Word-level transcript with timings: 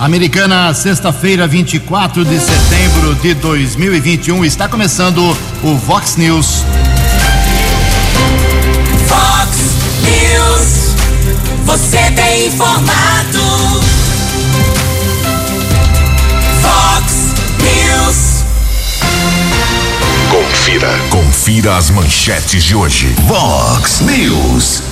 Americana, 0.00 0.72
sexta-feira, 0.72 1.46
24 1.46 2.24
de 2.24 2.40
setembro 2.40 3.14
de 3.16 3.34
2021, 3.34 4.46
está 4.46 4.66
começando 4.66 5.36
o 5.62 5.76
Vox 5.76 6.16
News. 6.16 6.64
Vox 9.06 9.58
News, 10.00 10.96
você 11.66 11.98
tem 12.12 12.46
informado. 12.46 13.42
Vox 16.62 17.34
News. 17.58 18.44
Confira, 20.30 20.98
confira 21.10 21.76
as 21.76 21.90
manchetes 21.90 22.64
de 22.64 22.74
hoje. 22.74 23.14
Vox 23.26 24.00
News. 24.00 24.82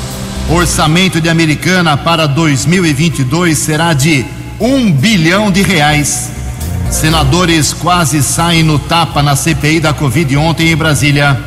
Orçamento 0.51 1.19
de 1.19 1.31
Americana 1.31 1.97
para 1.97 2.27
2022 2.27 3.57
será 3.57 3.95
de 3.95 4.27
um 4.61 4.91
bilhão 4.91 5.51
de 5.51 5.63
reais. 5.63 6.31
Senadores 6.91 7.73
quase 7.73 8.23
saem 8.23 8.62
no 8.62 8.79
tapa 8.79 9.23
na 9.23 9.37
CPI 9.37 9.80
da 9.80 9.93
Covid 9.93 10.37
ontem 10.37 10.71
em 10.71 10.77
Brasília. 10.77 11.39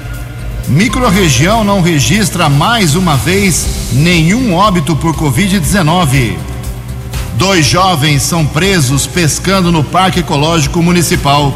Microrregião 0.67 1.63
não 1.63 1.81
registra 1.81 2.47
mais 2.47 2.95
uma 2.95 3.17
vez 3.17 3.65
nenhum 3.93 4.53
óbito 4.53 4.95
por 4.95 5.15
Covid-19. 5.15 6.37
Dois 7.35 7.65
jovens 7.65 8.21
são 8.21 8.45
presos 8.45 9.07
pescando 9.07 9.71
no 9.71 9.83
Parque 9.83 10.19
Ecológico 10.19 10.81
Municipal. 10.81 11.53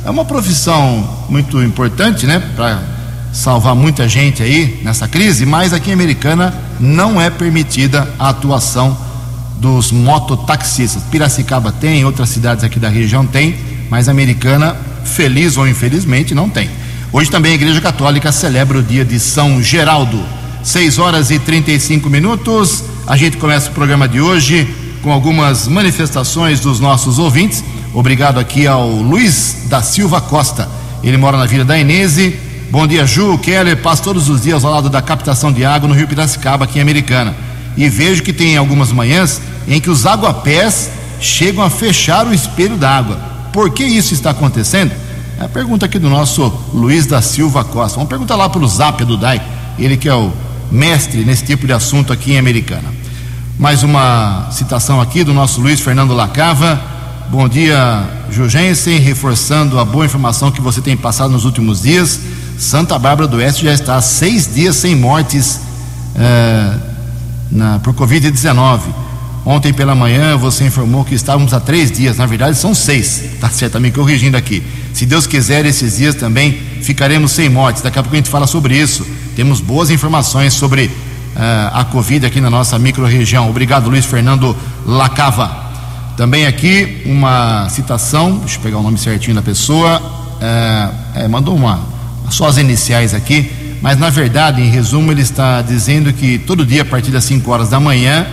É 0.04 0.10
uma 0.10 0.26
profissão 0.26 1.24
muito 1.30 1.62
importante, 1.62 2.26
né? 2.26 2.38
Para 2.54 2.91
salvar 3.32 3.74
muita 3.74 4.06
gente 4.06 4.42
aí 4.42 4.80
nessa 4.84 5.08
crise, 5.08 5.46
mas 5.46 5.72
aqui 5.72 5.90
em 5.90 5.94
Americana 5.94 6.54
não 6.78 7.20
é 7.20 7.30
permitida 7.30 8.08
a 8.18 8.28
atuação 8.28 8.96
dos 9.56 9.90
mototaxistas. 9.90 11.02
Piracicaba 11.04 11.72
tem, 11.72 12.04
outras 12.04 12.28
cidades 12.28 12.62
aqui 12.62 12.78
da 12.78 12.88
região 12.88 13.26
tem, 13.26 13.56
mas 13.88 14.08
Americana, 14.08 14.76
feliz 15.04 15.56
ou 15.56 15.66
infelizmente, 15.66 16.34
não 16.34 16.48
tem. 16.48 16.70
Hoje 17.12 17.30
também 17.30 17.52
a 17.52 17.54
Igreja 17.54 17.80
Católica 17.80 18.30
celebra 18.30 18.78
o 18.78 18.82
dia 18.82 19.04
de 19.04 19.18
São 19.18 19.62
Geraldo. 19.62 20.22
6 20.62 20.98
horas 20.98 21.30
e 21.30 21.38
35 21.38 22.08
minutos. 22.08 22.84
A 23.06 23.16
gente 23.16 23.36
começa 23.36 23.70
o 23.70 23.72
programa 23.72 24.08
de 24.08 24.20
hoje 24.20 24.68
com 25.02 25.12
algumas 25.12 25.66
manifestações 25.66 26.60
dos 26.60 26.78
nossos 26.80 27.18
ouvintes. 27.18 27.64
Obrigado 27.92 28.38
aqui 28.38 28.66
ao 28.66 28.88
Luiz 28.88 29.64
da 29.68 29.82
Silva 29.82 30.20
Costa. 30.20 30.68
Ele 31.02 31.16
mora 31.16 31.36
na 31.36 31.46
Vila 31.46 31.64
da 31.64 31.78
Inese 31.78 32.38
Bom 32.72 32.86
dia, 32.86 33.06
Ju. 33.06 33.36
Keller, 33.36 33.76
passo 33.76 34.02
todos 34.02 34.30
os 34.30 34.40
dias 34.40 34.64
ao 34.64 34.72
lado 34.72 34.88
da 34.88 35.02
captação 35.02 35.52
de 35.52 35.62
água 35.62 35.86
no 35.86 35.94
Rio 35.94 36.08
Piracicaba, 36.08 36.64
aqui 36.64 36.78
em 36.78 36.80
Americana. 36.80 37.36
E 37.76 37.86
vejo 37.86 38.22
que 38.22 38.32
tem 38.32 38.56
algumas 38.56 38.90
manhãs 38.90 39.42
em 39.68 39.78
que 39.78 39.90
os 39.90 40.06
aguapés 40.06 40.90
chegam 41.20 41.62
a 41.62 41.68
fechar 41.68 42.26
o 42.26 42.32
espelho 42.32 42.78
d'água. 42.78 43.18
Por 43.52 43.68
que 43.68 43.84
isso 43.84 44.14
está 44.14 44.30
acontecendo? 44.30 44.90
É 45.38 45.44
a 45.44 45.48
pergunta 45.50 45.84
aqui 45.84 45.98
do 45.98 46.08
nosso 46.08 46.50
Luiz 46.72 47.04
da 47.04 47.20
Silva 47.20 47.62
Costa. 47.62 47.96
Vamos 47.96 48.08
perguntar 48.08 48.36
lá 48.36 48.48
para 48.48 48.62
o 48.62 48.66
Zap 48.66 49.04
do 49.04 49.18
DAI, 49.18 49.42
ele 49.78 49.98
que 49.98 50.08
é 50.08 50.14
o 50.14 50.32
mestre 50.70 51.26
nesse 51.26 51.44
tipo 51.44 51.66
de 51.66 51.74
assunto 51.74 52.10
aqui 52.10 52.32
em 52.32 52.38
Americana. 52.38 52.88
Mais 53.58 53.82
uma 53.82 54.48
citação 54.50 54.98
aqui 54.98 55.22
do 55.22 55.34
nosso 55.34 55.60
Luiz 55.60 55.78
Fernando 55.78 56.14
Lacava. 56.14 56.80
Bom 57.28 57.46
dia, 57.46 58.02
Jugensen, 58.30 58.98
reforçando 58.98 59.78
a 59.78 59.84
boa 59.84 60.06
informação 60.06 60.50
que 60.50 60.62
você 60.62 60.80
tem 60.80 60.96
passado 60.96 61.32
nos 61.32 61.44
últimos 61.44 61.82
dias. 61.82 62.18
Santa 62.62 62.96
Bárbara 62.96 63.26
do 63.26 63.38
Oeste 63.38 63.64
já 63.64 63.72
está 63.72 63.96
há 63.96 64.00
seis 64.00 64.54
dias 64.54 64.76
sem 64.76 64.94
mortes 64.94 65.60
é, 66.14 66.74
na, 67.50 67.80
por 67.80 67.92
Covid-19. 67.92 68.82
Ontem 69.44 69.72
pela 69.72 69.96
manhã 69.96 70.36
você 70.36 70.64
informou 70.64 71.04
que 71.04 71.12
estávamos 71.12 71.52
há 71.52 71.58
três 71.58 71.90
dias, 71.90 72.18
na 72.18 72.24
verdade 72.24 72.56
são 72.56 72.72
seis, 72.72 73.34
está 73.34 73.50
certo, 73.50 73.72
tá 73.72 73.80
me 73.80 73.90
corrigindo 73.90 74.36
aqui. 74.36 74.62
Se 74.94 75.04
Deus 75.04 75.26
quiser, 75.26 75.66
esses 75.66 75.96
dias 75.96 76.14
também 76.14 76.52
ficaremos 76.80 77.32
sem 77.32 77.48
mortes. 77.48 77.82
Daqui 77.82 77.98
a 77.98 78.02
pouco 78.02 78.14
a 78.14 78.18
gente 78.18 78.30
fala 78.30 78.46
sobre 78.46 78.76
isso. 78.76 79.04
Temos 79.34 79.60
boas 79.60 79.90
informações 79.90 80.54
sobre 80.54 80.84
uh, 80.84 80.90
a 81.74 81.84
Covid 81.86 82.26
aqui 82.26 82.40
na 82.40 82.48
nossa 82.48 82.78
microrregião. 82.78 83.50
Obrigado, 83.50 83.90
Luiz 83.90 84.06
Fernando 84.06 84.56
Lacava. 84.86 85.50
Também 86.16 86.46
aqui 86.46 87.02
uma 87.06 87.68
citação, 87.70 88.38
deixa 88.38 88.58
eu 88.58 88.62
pegar 88.62 88.78
o 88.78 88.82
nome 88.84 88.98
certinho 88.98 89.34
da 89.34 89.42
pessoa. 89.42 90.00
Uh, 90.00 91.18
é, 91.18 91.28
mandou 91.28 91.56
uma, 91.56 91.80
só 92.32 92.46
as 92.46 92.56
iniciais 92.56 93.14
aqui, 93.14 93.50
mas 93.82 93.98
na 93.98 94.10
verdade, 94.10 94.62
em 94.62 94.70
resumo, 94.70 95.12
ele 95.12 95.22
está 95.22 95.60
dizendo 95.60 96.12
que 96.12 96.38
todo 96.38 96.64
dia, 96.64 96.82
a 96.82 96.84
partir 96.84 97.10
das 97.10 97.24
5 97.24 97.50
horas 97.50 97.68
da 97.68 97.78
manhã, 97.78 98.26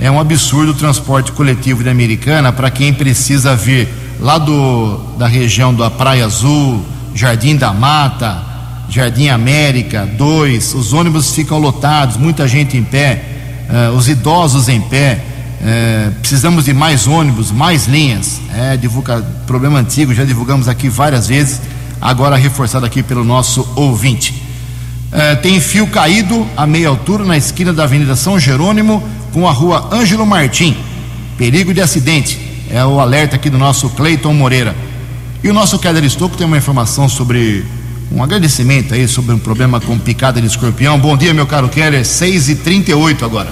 é 0.00 0.10
um 0.10 0.18
absurdo 0.18 0.72
o 0.72 0.74
transporte 0.74 1.30
coletivo 1.32 1.82
de 1.82 1.88
Americana 1.88 2.52
para 2.52 2.70
quem 2.70 2.92
precisa 2.92 3.54
vir 3.54 3.88
lá 4.20 4.38
do, 4.38 4.98
da 5.18 5.26
região 5.26 5.74
da 5.74 5.90
Praia 5.90 6.24
Azul, 6.24 6.84
Jardim 7.14 7.56
da 7.56 7.72
Mata, 7.72 8.42
Jardim 8.88 9.28
América, 9.28 10.06
2, 10.06 10.74
os 10.74 10.92
ônibus 10.92 11.34
ficam 11.34 11.58
lotados, 11.58 12.16
muita 12.16 12.46
gente 12.48 12.76
em 12.76 12.82
pé, 12.82 13.24
uh, 13.68 13.96
os 13.96 14.08
idosos 14.08 14.68
em 14.68 14.80
pé. 14.80 15.22
Uh, 15.60 16.12
precisamos 16.20 16.66
de 16.66 16.74
mais 16.74 17.06
ônibus, 17.06 17.50
mais 17.50 17.86
linhas. 17.86 18.40
É 18.54 18.76
divulga, 18.76 19.22
problema 19.46 19.78
antigo, 19.78 20.14
já 20.14 20.24
divulgamos 20.24 20.68
aqui 20.68 20.88
várias 20.88 21.28
vezes 21.28 21.60
agora 22.04 22.36
reforçado 22.36 22.84
aqui 22.84 23.02
pelo 23.02 23.24
nosso 23.24 23.66
ouvinte. 23.74 24.34
É, 25.10 25.34
tem 25.36 25.58
fio 25.58 25.86
caído 25.86 26.46
a 26.54 26.66
meia 26.66 26.88
altura 26.88 27.24
na 27.24 27.34
esquina 27.34 27.72
da 27.72 27.84
Avenida 27.84 28.14
São 28.14 28.38
Jerônimo 28.38 29.02
com 29.32 29.48
a 29.48 29.52
rua 29.52 29.88
Ângelo 29.90 30.26
Martim. 30.26 30.76
Perigo 31.38 31.72
de 31.72 31.80
acidente. 31.80 32.38
É 32.70 32.84
o 32.84 33.00
alerta 33.00 33.36
aqui 33.36 33.48
do 33.48 33.56
nosso 33.56 33.88
Cleiton 33.90 34.34
Moreira. 34.34 34.76
E 35.42 35.48
o 35.48 35.54
nosso 35.54 35.78
Keller 35.78 36.04
Estocco 36.04 36.36
tem 36.36 36.46
uma 36.46 36.58
informação 36.58 37.08
sobre 37.08 37.64
um 38.12 38.22
agradecimento 38.22 38.92
aí 38.92 39.08
sobre 39.08 39.34
um 39.34 39.38
problema 39.38 39.80
com 39.80 39.98
picada 39.98 40.42
de 40.42 40.46
escorpião. 40.46 40.98
Bom 40.98 41.16
dia, 41.16 41.32
meu 41.32 41.46
caro 41.46 41.70
Keller, 41.70 42.04
6 42.04 42.50
e 42.50 42.56
38 42.56 43.24
agora. 43.24 43.50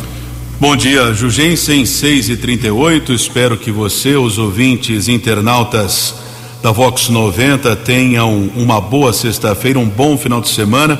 Bom 0.60 0.76
dia, 0.76 1.14
Jugensen, 1.14 1.86
6 1.86 2.28
e 2.28 2.36
38 2.36 3.14
Espero 3.14 3.56
que 3.56 3.72
você, 3.72 4.14
os 4.14 4.36
ouvintes 4.36 5.08
internautas 5.08 6.21
da 6.62 6.70
Vox 6.70 7.08
90 7.08 7.74
tenham 7.74 8.48
uma 8.54 8.80
boa 8.80 9.12
sexta-feira, 9.12 9.80
um 9.80 9.88
bom 9.88 10.16
final 10.16 10.40
de 10.40 10.48
semana. 10.48 10.98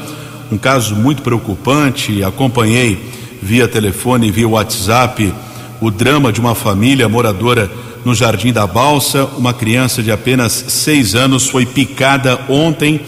Um 0.51 0.59
caso 0.59 0.97
muito 0.97 1.23
preocupante. 1.23 2.23
Acompanhei 2.25 2.99
via 3.41 3.69
telefone, 3.69 4.33
via 4.33 4.49
WhatsApp, 4.49 5.33
o 5.81 5.89
drama 5.89 6.33
de 6.33 6.41
uma 6.41 6.57
família 6.57 7.09
moradora 7.09 7.71
no 8.05 8.13
Jardim 8.13 8.53
da 8.53 8.67
Balsa. 8.67 9.25
Uma 9.39 9.55
criança 9.55 10.03
de 10.03 10.11
apenas 10.11 10.53
seis 10.53 11.15
anos 11.15 11.49
foi 11.49 11.65
picada 11.65 12.41
ontem 12.49 13.01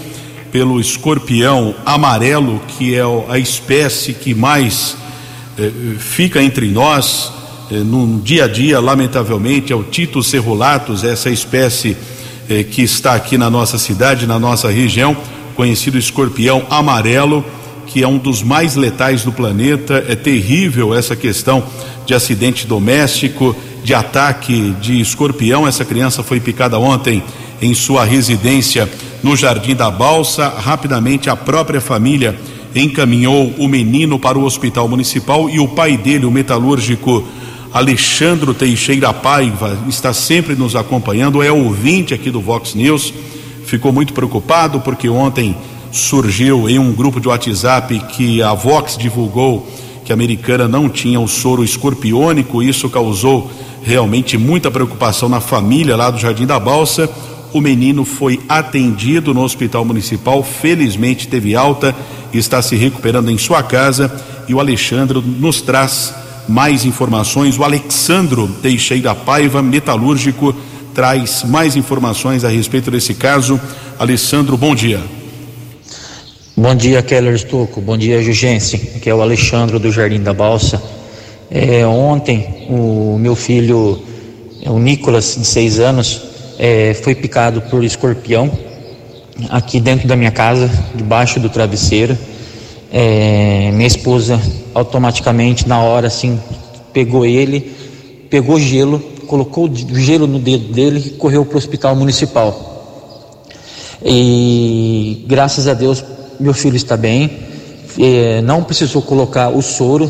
pelo 0.52 0.80
escorpião 0.80 1.74
amarelo, 1.84 2.62
que 2.78 2.94
é 2.94 3.02
a 3.28 3.36
espécie 3.36 4.14
que 4.14 4.32
mais 4.32 4.96
eh, 5.58 5.72
fica 5.98 6.40
entre 6.40 6.68
nós 6.68 7.32
eh, 7.72 7.78
no 7.78 8.20
dia 8.20 8.44
a 8.44 8.48
dia, 8.48 8.78
lamentavelmente, 8.78 9.72
é 9.72 9.76
o 9.76 9.82
Titus 9.82 10.28
cerulatus, 10.28 11.02
essa 11.02 11.28
espécie 11.28 11.96
eh, 12.48 12.62
que 12.62 12.82
está 12.82 13.14
aqui 13.14 13.38
na 13.38 13.50
nossa 13.50 13.78
cidade, 13.78 14.26
na 14.26 14.38
nossa 14.38 14.70
região, 14.70 15.16
conhecido 15.54 15.98
escorpião 15.98 16.64
amarelo, 16.70 17.44
que 17.86 18.02
é 18.02 18.08
um 18.08 18.18
dos 18.18 18.42
mais 18.42 18.76
letais 18.76 19.24
do 19.24 19.32
planeta. 19.32 20.04
É 20.08 20.14
terrível 20.14 20.94
essa 20.94 21.14
questão 21.14 21.62
de 22.06 22.14
acidente 22.14 22.66
doméstico, 22.66 23.54
de 23.82 23.94
ataque 23.94 24.74
de 24.80 25.00
escorpião. 25.00 25.66
Essa 25.66 25.84
criança 25.84 26.22
foi 26.22 26.40
picada 26.40 26.78
ontem 26.78 27.22
em 27.60 27.74
sua 27.74 28.04
residência 28.04 28.88
no 29.22 29.36
Jardim 29.36 29.74
da 29.74 29.90
Balsa. 29.90 30.48
Rapidamente, 30.48 31.30
a 31.30 31.36
própria 31.36 31.80
família 31.80 32.38
encaminhou 32.74 33.54
o 33.58 33.68
menino 33.68 34.18
para 34.18 34.38
o 34.38 34.44
hospital 34.44 34.88
municipal 34.88 35.48
e 35.48 35.60
o 35.60 35.68
pai 35.68 35.96
dele, 35.96 36.26
o 36.26 36.30
metalúrgico 36.30 37.24
Alexandre 37.74 38.54
Teixeira 38.54 39.12
Paiva, 39.12 39.76
está 39.88 40.12
sempre 40.12 40.54
nos 40.54 40.76
acompanhando, 40.76 41.42
é 41.42 41.50
ouvinte 41.50 42.14
aqui 42.14 42.30
do 42.30 42.40
Vox 42.40 42.72
News. 42.72 43.12
Ficou 43.66 43.92
muito 43.92 44.12
preocupado 44.12 44.78
porque 44.78 45.08
ontem 45.08 45.56
surgiu 45.90 46.68
em 46.68 46.78
um 46.78 46.92
grupo 46.92 47.18
de 47.18 47.26
WhatsApp 47.26 47.98
que 48.10 48.40
a 48.40 48.54
Vox 48.54 48.96
divulgou 48.96 49.68
que 50.04 50.12
a 50.12 50.14
americana 50.14 50.68
não 50.68 50.88
tinha 50.88 51.18
o 51.18 51.26
soro 51.26 51.64
escorpiônico, 51.64 52.62
isso 52.62 52.88
causou 52.88 53.50
realmente 53.82 54.38
muita 54.38 54.70
preocupação 54.70 55.28
na 55.28 55.40
família 55.40 55.96
lá 55.96 56.10
do 56.10 56.18
Jardim 56.20 56.46
da 56.46 56.60
Balsa. 56.60 57.10
O 57.52 57.60
menino 57.60 58.04
foi 58.04 58.38
atendido 58.48 59.34
no 59.34 59.42
hospital 59.42 59.84
municipal, 59.84 60.44
felizmente 60.44 61.26
teve 61.26 61.56
alta, 61.56 61.92
está 62.32 62.62
se 62.62 62.76
recuperando 62.76 63.32
em 63.32 63.38
sua 63.38 63.64
casa 63.64 64.14
e 64.46 64.54
o 64.54 64.60
Alexandre 64.60 65.20
nos 65.20 65.60
traz 65.60 66.22
mais 66.48 66.84
informações. 66.84 67.58
O 67.58 67.64
Alexandro 67.64 68.48
Teixeira 68.62 69.14
Paiva, 69.14 69.62
metalúrgico, 69.62 70.54
traz 70.94 71.42
mais 71.44 71.76
informações 71.76 72.44
a 72.44 72.48
respeito 72.48 72.90
desse 72.90 73.14
caso. 73.14 73.60
Alessandro, 73.98 74.56
bom 74.56 74.74
dia. 74.74 75.00
Bom 76.56 76.74
dia, 76.74 77.02
Keller 77.02 77.34
Estocco. 77.34 77.80
Bom 77.80 77.96
dia, 77.96 78.22
Jugense. 78.22 78.78
Que 78.78 79.10
é 79.10 79.14
o 79.14 79.20
Alexandre 79.20 79.78
do 79.78 79.90
Jardim 79.90 80.20
da 80.20 80.32
Balsa. 80.32 80.80
É, 81.50 81.86
ontem, 81.86 82.66
o 82.68 83.18
meu 83.18 83.34
filho, 83.34 84.02
o 84.66 84.78
Nicolas, 84.78 85.36
de 85.36 85.46
seis 85.46 85.78
anos, 85.78 86.22
é, 86.58 86.94
foi 86.94 87.14
picado 87.14 87.60
por 87.62 87.84
escorpião 87.84 88.50
aqui 89.50 89.80
dentro 89.80 90.06
da 90.06 90.16
minha 90.16 90.30
casa, 90.30 90.70
debaixo 90.94 91.40
do 91.40 91.48
travesseiro. 91.48 92.16
É, 92.96 93.72
minha 93.72 93.88
esposa 93.88 94.40
automaticamente 94.72 95.66
na 95.66 95.82
hora 95.82 96.06
assim 96.06 96.38
pegou 96.92 97.26
ele, 97.26 97.74
pegou 98.30 98.56
gelo, 98.56 99.00
colocou 99.26 99.68
gelo 99.74 100.28
no 100.28 100.38
dedo 100.38 100.72
dele 100.72 101.02
e 101.04 101.10
correu 101.10 101.44
para 101.44 101.56
o 101.56 101.58
hospital 101.58 101.96
municipal. 101.96 102.70
E 104.04 105.24
graças 105.26 105.66
a 105.66 105.74
Deus 105.74 106.04
meu 106.38 106.54
filho 106.54 106.76
está 106.76 106.96
bem, 106.96 107.32
é, 107.98 108.40
não 108.42 108.62
precisou 108.62 109.02
colocar 109.02 109.48
o 109.48 109.60
soro 109.60 110.08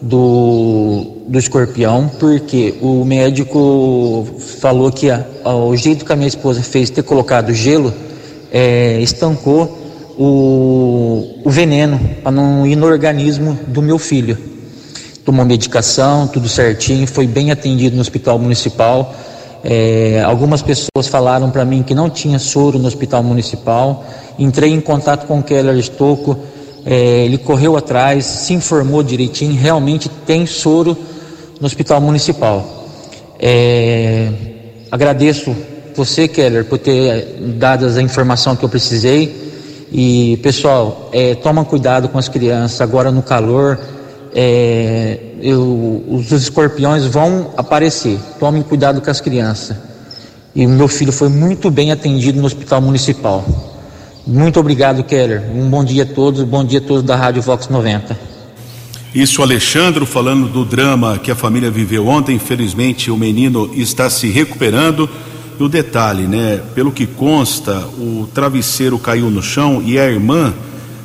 do, 0.00 1.24
do 1.26 1.40
escorpião, 1.40 2.08
porque 2.20 2.74
o 2.80 3.04
médico 3.04 4.28
falou 4.60 4.92
que 4.92 5.10
a, 5.10 5.26
a, 5.42 5.56
o 5.56 5.74
jeito 5.76 6.04
que 6.04 6.12
a 6.12 6.16
minha 6.16 6.28
esposa 6.28 6.62
fez 6.62 6.88
ter 6.88 7.02
colocado 7.02 7.52
gelo 7.52 7.92
é, 8.52 9.00
estancou 9.00 9.81
o, 10.18 11.40
o 11.44 11.50
veneno 11.50 11.98
para 12.22 12.32
não 12.32 12.66
ir 12.66 12.76
no 12.76 12.86
organismo 12.86 13.58
do 13.66 13.82
meu 13.82 13.98
filho. 13.98 14.38
Tomou 15.24 15.44
medicação, 15.44 16.26
tudo 16.26 16.48
certinho, 16.48 17.06
foi 17.06 17.26
bem 17.26 17.50
atendido 17.50 17.94
no 17.94 18.02
hospital 18.02 18.38
municipal. 18.38 19.14
É, 19.64 20.22
algumas 20.24 20.60
pessoas 20.62 21.06
falaram 21.06 21.50
para 21.50 21.64
mim 21.64 21.82
que 21.82 21.94
não 21.94 22.10
tinha 22.10 22.38
soro 22.38 22.78
no 22.78 22.88
hospital 22.88 23.22
municipal. 23.22 24.04
Entrei 24.38 24.72
em 24.72 24.80
contato 24.80 25.26
com 25.26 25.38
o 25.38 25.42
Keller 25.42 25.76
Estocco 25.76 26.36
é, 26.84 27.24
ele 27.24 27.38
correu 27.38 27.76
atrás, 27.76 28.24
se 28.24 28.54
informou 28.54 29.02
direitinho, 29.02 29.54
realmente 29.54 30.08
tem 30.08 30.46
soro 30.46 30.96
no 31.60 31.66
hospital 31.66 32.00
municipal. 32.00 32.86
É, 33.38 34.28
agradeço 34.90 35.54
você, 35.94 36.26
Keller, 36.26 36.64
por 36.64 36.78
ter 36.78 37.38
dado 37.56 37.86
a 37.86 38.02
informação 38.02 38.56
que 38.56 38.64
eu 38.64 38.68
precisei. 38.68 39.41
E 39.94 40.38
pessoal, 40.38 41.10
é, 41.12 41.34
toma 41.34 41.66
cuidado 41.66 42.08
com 42.08 42.16
as 42.16 42.26
crianças 42.26 42.80
agora 42.80 43.12
no 43.12 43.22
calor. 43.22 43.78
É, 44.34 45.18
eu, 45.42 46.02
os 46.08 46.32
escorpiões 46.32 47.04
vão 47.04 47.50
aparecer. 47.58 48.18
Tomem 48.40 48.62
cuidado 48.62 49.02
com 49.02 49.10
as 49.10 49.20
crianças. 49.20 49.76
E 50.54 50.66
meu 50.66 50.88
filho 50.88 51.12
foi 51.12 51.28
muito 51.28 51.70
bem 51.70 51.92
atendido 51.92 52.40
no 52.40 52.46
hospital 52.46 52.80
municipal. 52.80 53.44
Muito 54.26 54.58
obrigado, 54.58 55.04
Keller. 55.04 55.42
Um 55.54 55.68
bom 55.68 55.84
dia 55.84 56.04
a 56.04 56.06
todos, 56.06 56.42
bom 56.42 56.64
dia 56.64 56.78
a 56.78 56.82
todos 56.82 57.02
da 57.02 57.14
Rádio 57.14 57.42
Vox 57.42 57.68
90. 57.68 58.32
Isso, 59.14 59.42
Alexandre, 59.42 60.06
falando 60.06 60.48
do 60.48 60.64
drama 60.64 61.18
que 61.18 61.30
a 61.30 61.34
família 61.34 61.70
viveu 61.70 62.06
ontem. 62.06 62.36
Infelizmente, 62.36 63.10
o 63.10 63.16
menino 63.16 63.70
está 63.74 64.08
se 64.08 64.28
recuperando. 64.30 65.08
E 65.62 65.64
o 65.64 65.68
detalhe, 65.68 66.24
né? 66.24 66.60
Pelo 66.74 66.90
que 66.90 67.06
consta, 67.06 67.86
o 67.96 68.28
travesseiro 68.34 68.98
caiu 68.98 69.30
no 69.30 69.40
chão 69.40 69.80
e 69.86 69.96
a 69.96 70.10
irmã 70.10 70.52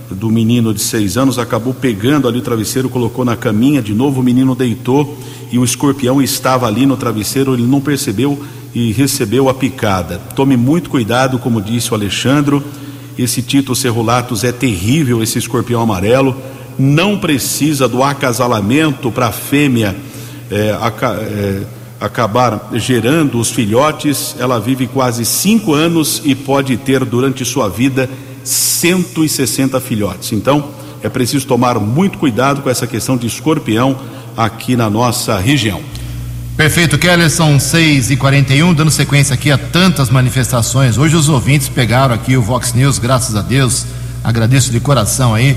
do 0.09 0.31
menino 0.31 0.74
de 0.74 0.81
seis 0.81 1.15
anos 1.15 1.38
acabou 1.38 1.75
pegando 1.75 2.27
ali 2.27 2.39
o 2.39 2.42
travesseiro, 2.42 2.89
colocou 2.89 3.24
na 3.24 3.38
caminha. 3.38 3.83
De 3.83 3.94
novo, 3.94 4.19
o 4.19 4.24
menino 4.24 4.56
deitou 4.56 5.15
e 5.51 5.59
o 5.59 5.63
escorpião 5.63 6.19
estava 6.19 6.65
ali 6.65 6.88
no 6.88 6.98
travesseiro. 6.98 7.54
Ele 7.54 7.68
não 7.68 7.80
percebeu 7.80 8.44
e 8.74 8.92
recebeu 8.92 9.48
a 9.48 9.54
picada. 9.54 10.19
Tome 10.36 10.57
muito 10.57 10.89
cuidado, 10.89 11.38
como 11.38 11.62
disse 11.62 11.92
o 11.92 11.94
Alexandre 11.94 12.60
esse 13.15 13.44
Tito 13.44 13.75
Cerrulatus 13.75 14.44
é 14.44 14.51
terrível, 14.51 15.21
esse 15.21 15.38
escorpião 15.38 15.81
amarelo. 15.81 16.36
Não 16.80 17.19
precisa 17.19 17.88
do 17.88 18.01
acasalamento 18.01 19.12
para 19.12 19.27
a 19.27 19.31
fêmea 19.31 19.95
é, 20.50 20.69
é, 20.69 21.62
acabar 22.00 22.70
gerando 22.74 23.40
os 23.40 23.52
filhotes. 23.52 24.36
Ela 24.40 24.60
vive 24.60 24.88
quase 24.88 25.26
cinco 25.26 25.74
anos 25.74 26.22
e 26.24 26.36
pode 26.36 26.78
ter 26.78 27.04
durante 27.06 27.44
sua 27.46 27.70
vida 27.70 28.10
160 28.44 29.80
filhotes. 29.82 30.32
Então, 30.32 30.70
é 31.04 31.10
preciso 31.10 31.46
tomar 31.46 31.80
muito 31.80 32.18
cuidado 32.18 32.62
com 32.62 32.70
essa 32.70 32.88
questão 32.88 33.18
de 33.18 33.28
escorpião 33.28 33.98
aqui 34.36 34.75
na 34.75 34.89
nossa 34.89 35.38
região. 35.39 35.82
Perfeito, 36.56 36.98
Keller, 36.98 37.30
são 37.30 37.60
6 37.60 38.10
e 38.10 38.18
41 38.18 38.74
dando 38.74 38.89
sequência 38.89 39.36
aqui 39.36 39.51
a 39.51 39.58
tantas 39.58 40.10
manifestações. 40.10 40.98
Hoje 40.98 41.16
os 41.16 41.30
ouvintes 41.30 41.70
pegaram 41.70 42.16
aqui 42.16 42.36
o 42.36 42.42
Vox 42.42 42.74
News, 42.74 42.98
graças 42.98 43.36
a 43.36 43.42
Deus, 43.44 43.86
agradeço 44.24 44.72
de 44.72 44.80
coração 44.80 45.36
aí, 45.36 45.56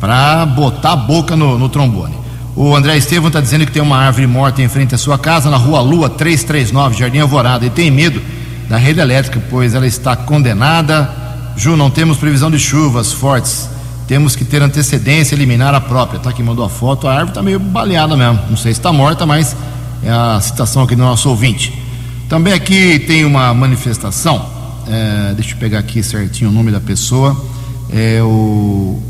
para 0.00 0.44
botar 0.46 0.92
a 0.92 0.96
boca 0.96 1.36
no, 1.36 1.56
no 1.56 1.68
trombone. 1.68 2.19
O 2.56 2.74
André 2.74 2.96
Estevam 2.96 3.28
está 3.28 3.40
dizendo 3.40 3.64
que 3.64 3.72
tem 3.72 3.80
uma 3.80 3.96
árvore 3.96 4.26
morta 4.26 4.60
em 4.60 4.68
frente 4.68 4.94
à 4.94 4.98
sua 4.98 5.18
casa, 5.18 5.48
na 5.48 5.56
rua 5.56 5.80
Lua 5.80 6.10
339, 6.10 6.98
Jardim 6.98 7.18
Alvorada, 7.18 7.64
e 7.64 7.70
tem 7.70 7.90
medo 7.90 8.20
da 8.68 8.76
rede 8.76 9.00
elétrica, 9.00 9.42
pois 9.48 9.74
ela 9.74 9.86
está 9.86 10.16
condenada. 10.16 11.10
Ju, 11.56 11.76
não 11.76 11.90
temos 11.90 12.18
previsão 12.18 12.50
de 12.50 12.58
chuvas 12.58 13.12
fortes, 13.12 13.68
temos 14.06 14.34
que 14.34 14.44
ter 14.44 14.62
antecedência, 14.62 15.34
eliminar 15.34 15.74
a 15.74 15.80
própria. 15.80 16.18
Tá 16.18 16.30
aqui, 16.30 16.42
mandou 16.42 16.64
a 16.64 16.68
foto, 16.68 17.06
a 17.06 17.12
árvore 17.12 17.30
está 17.30 17.42
meio 17.42 17.60
baleada 17.60 18.16
mesmo, 18.16 18.40
não 18.48 18.56
sei 18.56 18.72
se 18.72 18.80
está 18.80 18.92
morta, 18.92 19.24
mas 19.24 19.56
é 20.02 20.10
a 20.10 20.40
citação 20.40 20.82
aqui 20.82 20.96
do 20.96 21.02
nosso 21.02 21.28
ouvinte. 21.28 21.72
Também 22.28 22.52
aqui 22.52 22.98
tem 22.98 23.24
uma 23.24 23.54
manifestação, 23.54 24.44
é, 24.88 25.34
deixa 25.34 25.54
eu 25.54 25.58
pegar 25.58 25.78
aqui 25.78 26.02
certinho 26.02 26.50
o 26.50 26.52
nome 26.52 26.72
da 26.72 26.80
pessoa, 26.80 27.40
é 27.92 28.20
o 28.22 29.00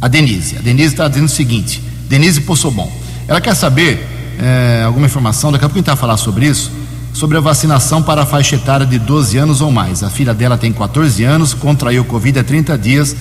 a 0.00 0.06
Denise. 0.06 0.56
A 0.56 0.60
Denise 0.60 0.94
está 0.94 1.08
dizendo 1.08 1.26
o 1.26 1.30
seguinte: 1.30 1.82
Denise 2.08 2.40
Possobon. 2.40 2.90
Ela 3.26 3.40
quer 3.40 3.54
saber 3.54 4.06
é, 4.38 4.82
alguma 4.86 5.06
informação, 5.06 5.52
daqui 5.52 5.64
a 5.64 5.68
pouco 5.68 5.78
a 5.78 5.80
gente 5.80 5.86
vai 5.86 5.96
falar 5.96 6.16
sobre 6.16 6.46
isso, 6.46 6.70
sobre 7.12 7.36
a 7.36 7.40
vacinação 7.40 8.02
para 8.02 8.22
a 8.22 8.26
faixa 8.26 8.56
etária 8.56 8.86
de 8.86 8.98
12 8.98 9.36
anos 9.36 9.60
ou 9.60 9.70
mais. 9.70 10.02
A 10.02 10.10
filha 10.10 10.32
dela 10.32 10.56
tem 10.56 10.72
14 10.72 11.22
anos, 11.24 11.52
contraiu 11.52 12.04
Covid 12.04 12.38
há 12.38 12.44
30 12.44 12.78
dias, 12.78 13.16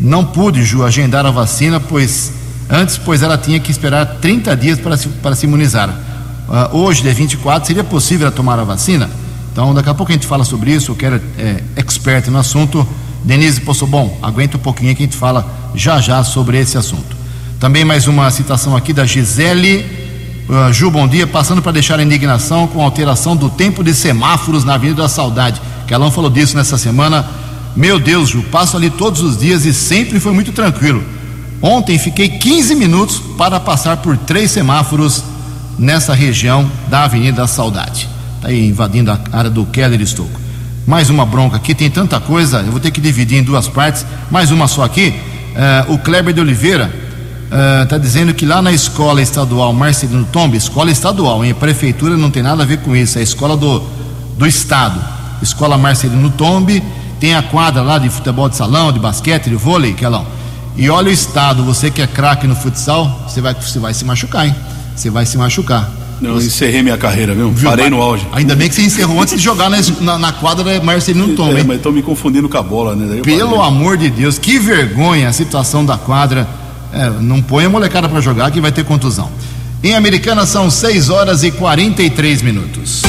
não 0.00 0.24
pude, 0.24 0.64
Ju, 0.64 0.82
agendar 0.82 1.24
a 1.26 1.30
vacina, 1.30 1.78
pois 1.78 2.32
antes, 2.68 2.98
pois 2.98 3.22
ela 3.22 3.36
tinha 3.36 3.60
que 3.60 3.70
esperar 3.70 4.18
30 4.20 4.56
dias 4.56 4.80
para 4.80 4.96
se, 4.96 5.08
para 5.08 5.34
se 5.34 5.46
imunizar. 5.46 5.90
Uh, 5.90 6.76
hoje, 6.78 7.02
dia 7.02 7.14
24, 7.14 7.66
seria 7.66 7.84
possível 7.84 8.30
tomar 8.32 8.58
a 8.58 8.64
vacina? 8.64 9.08
Então, 9.52 9.74
daqui 9.74 9.90
a 9.90 9.94
pouco 9.94 10.10
a 10.10 10.14
gente 10.14 10.26
fala 10.26 10.44
sobre 10.44 10.72
isso. 10.72 10.90
Eu 10.90 10.96
quero 10.96 11.20
é, 11.38 11.62
expert 11.76 12.28
no 12.28 12.38
assunto. 12.38 12.86
Denise 13.22 13.60
Possobon, 13.60 14.18
aguenta 14.20 14.56
um 14.56 14.60
pouquinho 14.60 14.96
que 14.96 15.02
a 15.02 15.06
gente 15.06 15.16
fala 15.16 15.46
já 15.74 16.00
já 16.00 16.24
sobre 16.24 16.58
esse 16.58 16.76
assunto. 16.76 17.21
Também 17.62 17.84
mais 17.84 18.08
uma 18.08 18.28
citação 18.28 18.74
aqui 18.74 18.92
da 18.92 19.06
Gisele. 19.06 19.86
Uh, 20.48 20.72
Ju, 20.72 20.90
bom 20.90 21.06
dia. 21.06 21.28
Passando 21.28 21.62
para 21.62 21.70
deixar 21.70 22.00
a 22.00 22.02
indignação 22.02 22.66
com 22.66 22.80
a 22.80 22.84
alteração 22.84 23.36
do 23.36 23.48
tempo 23.48 23.84
de 23.84 23.94
semáforos 23.94 24.64
na 24.64 24.74
Avenida 24.74 25.02
da 25.02 25.08
Saudade. 25.08 25.62
Que 25.86 25.94
ela 25.94 26.04
não 26.04 26.10
falou 26.10 26.28
disso 26.28 26.56
nessa 26.56 26.76
semana. 26.76 27.24
Meu 27.76 28.00
Deus, 28.00 28.30
Ju, 28.30 28.42
passo 28.50 28.76
ali 28.76 28.90
todos 28.90 29.20
os 29.20 29.38
dias 29.38 29.64
e 29.64 29.72
sempre 29.72 30.18
foi 30.18 30.32
muito 30.32 30.50
tranquilo. 30.50 31.04
Ontem 31.62 31.96
fiquei 32.00 32.30
15 32.30 32.74
minutos 32.74 33.22
para 33.38 33.60
passar 33.60 33.98
por 33.98 34.16
três 34.16 34.50
semáforos 34.50 35.22
nessa 35.78 36.14
região 36.14 36.68
da 36.88 37.04
Avenida 37.04 37.42
da 37.42 37.46
Saudade. 37.46 38.08
Está 38.38 38.48
aí 38.48 38.66
invadindo 38.66 39.12
a 39.12 39.20
área 39.32 39.50
do 39.50 39.64
Keller 39.66 40.00
Estouco. 40.00 40.40
Mais 40.84 41.08
uma 41.10 41.24
bronca 41.24 41.58
aqui, 41.58 41.76
tem 41.76 41.88
tanta 41.88 42.18
coisa, 42.18 42.58
eu 42.58 42.72
vou 42.72 42.80
ter 42.80 42.90
que 42.90 43.00
dividir 43.00 43.38
em 43.38 43.44
duas 43.44 43.68
partes. 43.68 44.04
Mais 44.32 44.50
uma 44.50 44.66
só 44.66 44.82
aqui. 44.82 45.14
Uh, 45.86 45.92
o 45.92 45.98
Kleber 45.98 46.34
de 46.34 46.40
Oliveira 46.40 47.01
está 47.82 47.96
uh, 47.96 48.00
dizendo 48.00 48.32
que 48.32 48.46
lá 48.46 48.62
na 48.62 48.72
escola 48.72 49.20
estadual 49.20 49.72
Marcelino 49.74 50.26
Tombe, 50.32 50.56
escola 50.56 50.90
estadual, 50.90 51.44
hein? 51.44 51.50
A 51.50 51.54
prefeitura 51.54 52.16
não 52.16 52.30
tem 52.30 52.42
nada 52.42 52.62
a 52.62 52.66
ver 52.66 52.78
com 52.78 52.96
isso, 52.96 53.18
é 53.18 53.20
a 53.20 53.24
escola 53.24 53.56
do, 53.56 53.82
do 54.38 54.46
estado. 54.46 54.98
Escola 55.42 55.76
Marcelino 55.76 56.30
Tombe, 56.30 56.82
tem 57.20 57.34
a 57.34 57.42
quadra 57.42 57.82
lá 57.82 57.98
de 57.98 58.08
futebol 58.08 58.48
de 58.48 58.56
salão, 58.56 58.90
de 58.90 58.98
basquete, 58.98 59.50
de 59.50 59.56
vôlei, 59.56 59.92
que 59.92 60.04
é 60.04 60.08
lá. 60.08 60.24
E 60.76 60.88
olha 60.88 61.08
o 61.08 61.12
estado, 61.12 61.62
você 61.62 61.90
que 61.90 62.00
é 62.00 62.06
craque 62.06 62.46
no 62.46 62.56
futsal, 62.56 63.26
você 63.28 63.40
vai, 63.40 63.54
você 63.54 63.78
vai 63.78 63.92
se 63.92 64.04
machucar, 64.04 64.46
hein? 64.46 64.54
Você 64.96 65.10
vai 65.10 65.26
se 65.26 65.36
machucar. 65.36 65.90
Não, 66.22 66.30
eu 66.30 66.38
encerrei 66.38 66.82
minha 66.82 66.96
carreira, 66.96 67.34
viu? 67.34 67.50
Viu? 67.50 67.68
Parei 67.68 67.90
no 67.90 68.00
auge. 68.00 68.26
Ainda 68.32 68.54
bem 68.54 68.68
que 68.68 68.74
você 68.76 68.82
encerrou 68.82 69.20
antes 69.20 69.34
de 69.36 69.42
jogar 69.42 69.68
na, 69.68 69.78
na, 70.00 70.18
na 70.18 70.32
quadra 70.32 70.64
da 70.64 70.82
Marcelino 70.82 71.34
Tom, 71.34 71.48
É, 71.48 71.64
mas 71.64 71.78
estão 71.78 71.90
me 71.90 72.00
confundindo 72.00 72.48
com 72.48 72.56
a 72.56 72.62
bola, 72.62 72.94
né? 72.94 73.20
Pelo 73.22 73.60
amor 73.60 73.96
de 73.96 74.08
Deus, 74.08 74.38
que 74.38 74.58
vergonha 74.58 75.28
a 75.28 75.32
situação 75.32 75.84
da 75.84 75.98
quadra. 75.98 76.48
É, 76.92 77.08
não 77.20 77.40
põe 77.40 77.64
a 77.64 77.70
molecada 77.70 78.08
para 78.08 78.20
jogar 78.20 78.50
que 78.50 78.60
vai 78.60 78.70
ter 78.70 78.84
contusão. 78.84 79.30
Em 79.82 79.94
Americana 79.94 80.46
são 80.46 80.70
6 80.70 81.10
horas 81.10 81.42
e 81.42 81.50
43 81.50 82.42
minutos. 82.42 83.02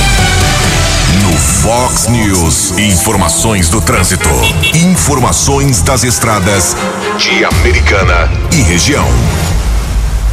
No 1.21 1.31
Fox 1.37 2.07
News, 2.07 2.77
informações 2.77 3.69
do 3.69 3.79
trânsito. 3.79 4.29
Informações 4.73 5.81
das 5.81 6.03
estradas 6.03 6.75
de 7.17 7.45
Americana 7.45 8.29
e 8.51 8.61
região. 8.61 9.07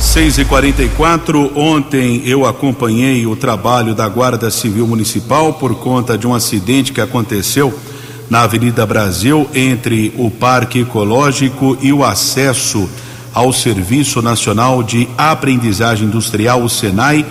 6 0.00 0.38
e 0.38 0.44
44 0.46 1.52
ontem 1.54 2.22
eu 2.24 2.46
acompanhei 2.46 3.26
o 3.26 3.36
trabalho 3.36 3.94
da 3.94 4.08
Guarda 4.08 4.50
Civil 4.50 4.86
Municipal 4.86 5.52
por 5.52 5.74
conta 5.74 6.16
de 6.16 6.26
um 6.26 6.34
acidente 6.34 6.92
que 6.92 7.00
aconteceu 7.00 7.78
na 8.30 8.42
Avenida 8.42 8.86
Brasil 8.86 9.48
entre 9.54 10.14
o 10.16 10.30
Parque 10.30 10.80
Ecológico 10.80 11.76
e 11.82 11.92
o 11.92 12.02
acesso 12.02 12.88
ao 13.32 13.52
Serviço 13.52 14.20
Nacional 14.20 14.82
de 14.82 15.08
Aprendizagem 15.16 16.06
Industrial, 16.06 16.62
o 16.62 16.68
SENAI. 16.68 17.24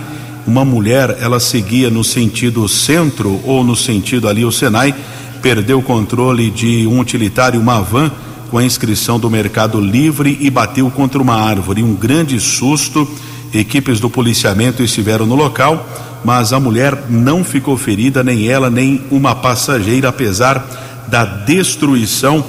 Uma 0.46 0.64
mulher, 0.64 1.18
ela 1.20 1.38
seguia 1.38 1.90
no 1.90 2.02
sentido 2.02 2.66
centro 2.68 3.40
ou 3.44 3.62
no 3.62 3.76
sentido 3.76 4.28
ali 4.28 4.44
o 4.44 4.52
SENAI, 4.52 4.94
perdeu 5.42 5.78
o 5.78 5.82
controle 5.82 6.50
de 6.50 6.86
um 6.86 6.98
utilitário, 6.98 7.60
uma 7.60 7.80
van 7.80 8.10
com 8.50 8.58
a 8.58 8.64
inscrição 8.64 9.18
do 9.18 9.30
Mercado 9.30 9.80
Livre 9.80 10.36
e 10.40 10.50
bateu 10.50 10.90
contra 10.90 11.22
uma 11.22 11.36
árvore. 11.36 11.82
Um 11.82 11.94
grande 11.94 12.40
susto. 12.40 13.08
Equipes 13.52 13.98
do 13.98 14.08
policiamento 14.08 14.82
estiveram 14.82 15.26
no 15.26 15.34
local, 15.34 15.88
mas 16.24 16.52
a 16.52 16.60
mulher 16.60 17.06
não 17.08 17.42
ficou 17.42 17.76
ferida, 17.76 18.22
nem 18.22 18.48
ela, 18.48 18.70
nem 18.70 19.02
uma 19.10 19.34
passageira, 19.34 20.08
apesar 20.08 20.64
da 21.08 21.24
destruição 21.24 22.44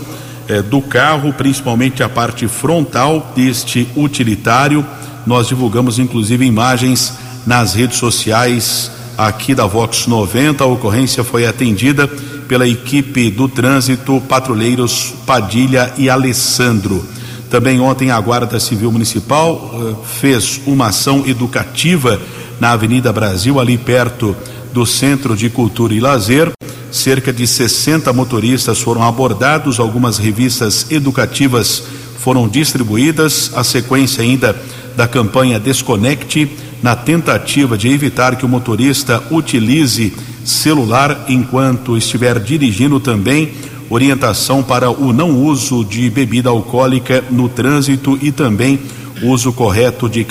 eh, 0.51 0.61
do 0.61 0.81
carro, 0.81 1.31
principalmente 1.31 2.03
a 2.03 2.09
parte 2.09 2.45
frontal 2.45 3.31
deste 3.33 3.87
utilitário. 3.95 4.85
Nós 5.25 5.47
divulgamos 5.47 5.97
inclusive 5.97 6.45
imagens 6.45 7.13
nas 7.47 7.73
redes 7.73 7.97
sociais 7.97 8.91
aqui 9.17 9.55
da 9.55 9.65
Vox 9.65 10.07
90. 10.07 10.61
A 10.61 10.67
ocorrência 10.67 11.23
foi 11.23 11.45
atendida 11.45 12.05
pela 12.49 12.67
equipe 12.67 13.31
do 13.31 13.47
trânsito, 13.47 14.21
patrulheiros 14.27 15.13
Padilha 15.25 15.93
e 15.97 16.09
Alessandro. 16.09 17.01
Também 17.49 17.79
ontem 17.79 18.11
a 18.11 18.19
Guarda 18.19 18.59
Civil 18.59 18.91
Municipal 18.91 19.71
eh, 19.73 19.95
fez 20.19 20.59
uma 20.65 20.87
ação 20.87 21.23
educativa 21.25 22.19
na 22.59 22.71
Avenida 22.71 23.13
Brasil, 23.13 23.57
ali 23.57 23.77
perto 23.77 24.35
do 24.73 24.85
Centro 24.85 25.33
de 25.33 25.49
Cultura 25.49 25.93
e 25.93 26.01
Lazer. 26.01 26.51
Cerca 26.91 27.31
de 27.31 27.47
60 27.47 28.11
motoristas 28.11 28.81
foram 28.81 29.01
abordados, 29.01 29.79
algumas 29.79 30.17
revistas 30.17 30.91
educativas 30.91 31.83
foram 32.19 32.49
distribuídas. 32.49 33.51
A 33.55 33.63
sequência 33.63 34.21
ainda 34.21 34.55
da 34.95 35.07
campanha 35.07 35.57
Desconecte, 35.57 36.51
na 36.83 36.95
tentativa 36.95 37.77
de 37.77 37.87
evitar 37.87 38.35
que 38.35 38.45
o 38.45 38.49
motorista 38.49 39.23
utilize 39.31 40.13
celular 40.43 41.25
enquanto 41.29 41.95
estiver 41.97 42.39
dirigindo 42.39 42.99
também 42.99 43.53
orientação 43.89 44.63
para 44.63 44.89
o 44.89 45.13
não 45.13 45.31
uso 45.43 45.85
de 45.85 46.09
bebida 46.09 46.49
alcoólica 46.49 47.23
no 47.29 47.47
trânsito 47.47 48.17
e 48.21 48.31
também 48.31 48.79
uso 49.21 49.53
correto 49.53 50.09
de 50.09 50.25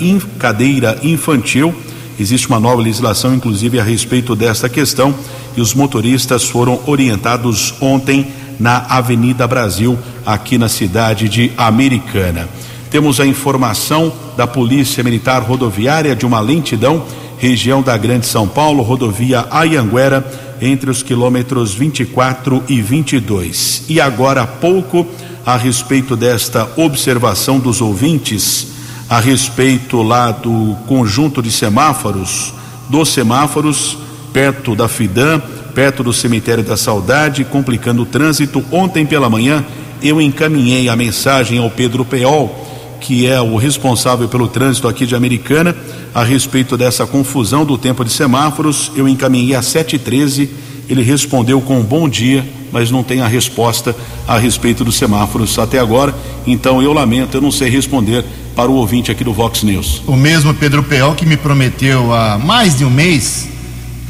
in, 0.00 0.18
cadeira 0.38 0.98
infantil. 1.02 1.74
Existe 2.18 2.48
uma 2.48 2.60
nova 2.60 2.80
legislação, 2.80 3.34
inclusive, 3.34 3.80
a 3.80 3.82
respeito 3.82 4.36
desta 4.36 4.68
questão, 4.68 5.14
e 5.56 5.60
os 5.60 5.74
motoristas 5.74 6.44
foram 6.44 6.80
orientados 6.86 7.74
ontem 7.80 8.28
na 8.58 8.78
Avenida 8.88 9.46
Brasil, 9.46 9.98
aqui 10.24 10.58
na 10.58 10.68
cidade 10.68 11.28
de 11.28 11.52
Americana. 11.56 12.48
Temos 12.90 13.18
a 13.18 13.26
informação 13.26 14.12
da 14.36 14.46
Polícia 14.46 15.02
Militar 15.02 15.42
Rodoviária 15.42 16.14
de 16.14 16.24
uma 16.24 16.40
lentidão, 16.40 17.04
região 17.38 17.82
da 17.82 17.96
Grande 17.96 18.26
São 18.26 18.46
Paulo, 18.46 18.82
rodovia 18.82 19.46
Ayanguera, 19.50 20.24
entre 20.60 20.90
os 20.90 21.02
quilômetros 21.02 21.74
24 21.74 22.62
e 22.68 22.80
22. 22.80 23.84
E 23.88 24.00
agora 24.00 24.42
há 24.42 24.46
pouco, 24.46 25.06
a 25.44 25.56
respeito 25.56 26.16
desta 26.16 26.68
observação 26.76 27.58
dos 27.58 27.80
ouvintes, 27.80 28.68
a 29.10 29.20
respeito 29.20 30.00
lá 30.00 30.30
do 30.30 30.76
conjunto 30.86 31.42
de 31.42 31.50
semáforos, 31.50 32.54
dos 32.88 33.10
semáforos, 33.10 33.98
perto 34.34 34.74
da 34.74 34.88
Fidam, 34.88 35.40
perto 35.72 36.02
do 36.02 36.12
cemitério 36.12 36.64
da 36.64 36.76
Saudade, 36.76 37.44
complicando 37.44 38.02
o 38.02 38.06
trânsito. 38.06 38.64
Ontem 38.72 39.06
pela 39.06 39.30
manhã, 39.30 39.64
eu 40.02 40.20
encaminhei 40.20 40.88
a 40.88 40.96
mensagem 40.96 41.58
ao 41.58 41.70
Pedro 41.70 42.04
Peol, 42.04 42.52
que 43.00 43.28
é 43.28 43.40
o 43.40 43.56
responsável 43.56 44.28
pelo 44.28 44.48
trânsito 44.48 44.88
aqui 44.88 45.06
de 45.06 45.14
Americana, 45.14 45.74
a 46.12 46.24
respeito 46.24 46.76
dessa 46.76 47.06
confusão 47.06 47.64
do 47.64 47.78
tempo 47.78 48.04
de 48.04 48.10
semáforos. 48.10 48.90
Eu 48.96 49.06
encaminhei 49.08 49.54
às 49.54 49.66
7h13, 49.66 50.48
ele 50.88 51.02
respondeu 51.02 51.60
com 51.60 51.78
um 51.78 51.84
bom 51.84 52.08
dia, 52.08 52.44
mas 52.72 52.90
não 52.90 53.04
tem 53.04 53.20
a 53.20 53.28
resposta 53.28 53.94
a 54.26 54.36
respeito 54.36 54.84
dos 54.84 54.96
semáforos 54.96 55.56
até 55.60 55.78
agora. 55.78 56.12
Então 56.44 56.82
eu 56.82 56.92
lamento, 56.92 57.36
eu 57.36 57.40
não 57.40 57.52
sei 57.52 57.70
responder 57.70 58.24
para 58.56 58.68
o 58.68 58.74
ouvinte 58.74 59.12
aqui 59.12 59.22
do 59.22 59.32
Vox 59.32 59.62
News. 59.62 60.02
O 60.08 60.16
mesmo 60.16 60.52
Pedro 60.54 60.82
Peol 60.82 61.14
que 61.14 61.24
me 61.24 61.36
prometeu 61.36 62.12
há 62.12 62.36
mais 62.36 62.76
de 62.76 62.84
um 62.84 62.90
mês 62.90 63.53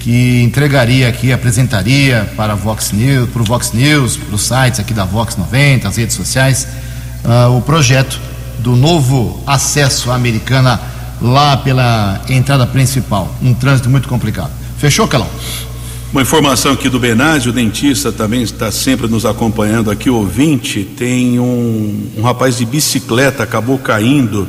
que 0.04 0.42
entregaria 0.42 1.08
aqui, 1.08 1.32
apresentaria 1.32 2.30
para 2.37 2.52
a 2.52 2.56
Vox 2.56 2.92
News, 2.92 3.30
para 3.30 3.40
o 3.40 3.44
Vox 3.46 3.73
News, 3.73 4.18
para 4.18 4.34
os 4.34 4.42
sites 4.42 4.78
aqui 4.78 4.92
da 4.92 5.06
Vox 5.06 5.34
90, 5.34 5.88
as 5.88 5.96
redes 5.96 6.14
sociais, 6.14 6.68
uh, 7.25 7.56
o 7.56 7.62
projeto 7.62 8.20
do 8.58 8.76
novo 8.76 9.42
acesso 9.46 10.11
à 10.11 10.14
americana 10.14 10.78
lá 11.23 11.56
pela 11.56 12.20
entrada 12.28 12.66
principal. 12.66 13.34
Um 13.42 13.54
trânsito 13.54 13.88
muito 13.88 14.06
complicado. 14.06 14.50
Fechou, 14.76 15.08
Calão? 15.08 15.26
Uma 16.12 16.20
informação 16.20 16.75
aqui 16.75 16.90
do 16.90 17.00
Benazio, 17.00 17.50
o 17.50 17.54
dentista 17.54 18.12
também 18.12 18.42
está 18.42 18.70
sempre 18.70 19.08
nos 19.08 19.25
acompanhando 19.25 19.90
aqui, 19.90 20.11
ouvinte, 20.11 20.84
tem 20.84 21.40
um, 21.40 22.11
um 22.18 22.23
rapaz 22.23 22.58
de 22.58 22.66
bicicleta, 22.66 23.42
acabou 23.42 23.78
caindo 23.78 24.46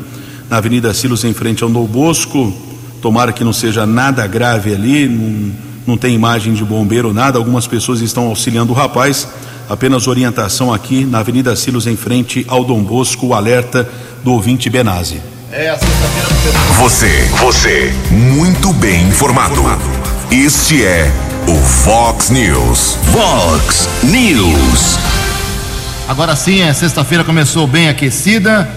na 0.50 0.58
Avenida 0.58 0.94
Silos 0.94 1.24
em 1.24 1.34
frente 1.34 1.64
ao 1.64 1.70
Dom 1.70 1.86
Bosco, 1.86 2.54
tomara 3.02 3.32
que 3.32 3.44
não 3.44 3.54
seja 3.54 3.86
nada 3.86 4.26
grave 4.28 4.74
ali, 4.74 5.08
não, 5.08 5.52
não 5.88 5.98
tem 5.98 6.16
imagem 6.16 6.54
de 6.54 6.64
bombeiro, 6.64 7.14
nada, 7.14 7.38
algumas 7.38 7.68
pessoas 7.68 8.02
estão 8.02 8.28
auxiliando 8.28 8.72
o 8.74 8.76
rapaz, 8.76 9.28
apenas 9.70 10.08
orientação 10.08 10.74
aqui 10.74 11.06
na 11.06 11.20
Avenida 11.20 11.56
Silos 11.56 11.88
em 11.88 11.96
frente 11.96 12.46
ao 12.48 12.64
Dom 12.64 12.84
Bosco, 12.84 13.28
o 13.28 13.34
alerta 13.34 13.88
do 14.24 14.32
ouvinte 14.32 14.70
Benazzi. 14.70 15.22
É 15.52 15.70
a 15.70 15.78
sexta-feira 15.78 16.28
do 16.28 16.74
Você, 16.84 17.30
você, 17.40 17.94
muito 18.12 18.74
bem 18.74 19.08
informado. 19.08 19.62
Este 20.32 20.84
é 20.84 21.12
o 21.48 21.56
Fox 21.56 22.30
News. 22.30 22.98
Fox 23.14 23.88
News. 24.04 24.98
Agora 26.08 26.36
sim, 26.36 26.62
a 26.62 26.74
sexta-feira 26.74 27.24
começou 27.24 27.68
bem 27.68 27.88
aquecida. 27.88 28.68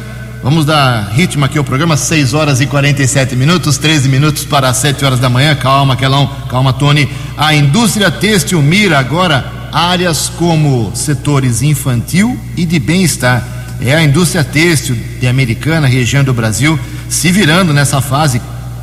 Vamos 0.48 0.64
dar 0.64 1.10
ritmo 1.12 1.44
aqui 1.44 1.58
ao 1.58 1.62
programa, 1.62 1.94
6 1.94 2.32
horas 2.32 2.58
e 2.62 2.66
47 2.66 3.36
minutos, 3.36 3.76
13 3.76 4.08
minutos 4.08 4.46
para 4.46 4.72
7 4.72 5.04
horas 5.04 5.20
da 5.20 5.28
manhã. 5.28 5.54
Calma, 5.54 5.94
Quelão, 5.94 6.26
calma, 6.48 6.72
Tony. 6.72 7.06
A 7.36 7.54
indústria 7.54 8.10
têxtil 8.10 8.62
mira 8.62 8.98
agora 8.98 9.68
áreas 9.70 10.30
como 10.30 10.90
setores 10.94 11.60
infantil 11.60 12.40
e 12.56 12.64
de 12.64 12.78
bem-estar. 12.78 13.46
É 13.78 13.94
a 13.94 14.02
indústria 14.02 14.42
têxtil 14.42 14.96
de 15.20 15.28
Americana, 15.28 15.86
região 15.86 16.24
do 16.24 16.32
Brasil, 16.32 16.80
se 17.10 17.30
virando 17.30 17.74
nessa 17.74 18.00
fase 18.00 18.40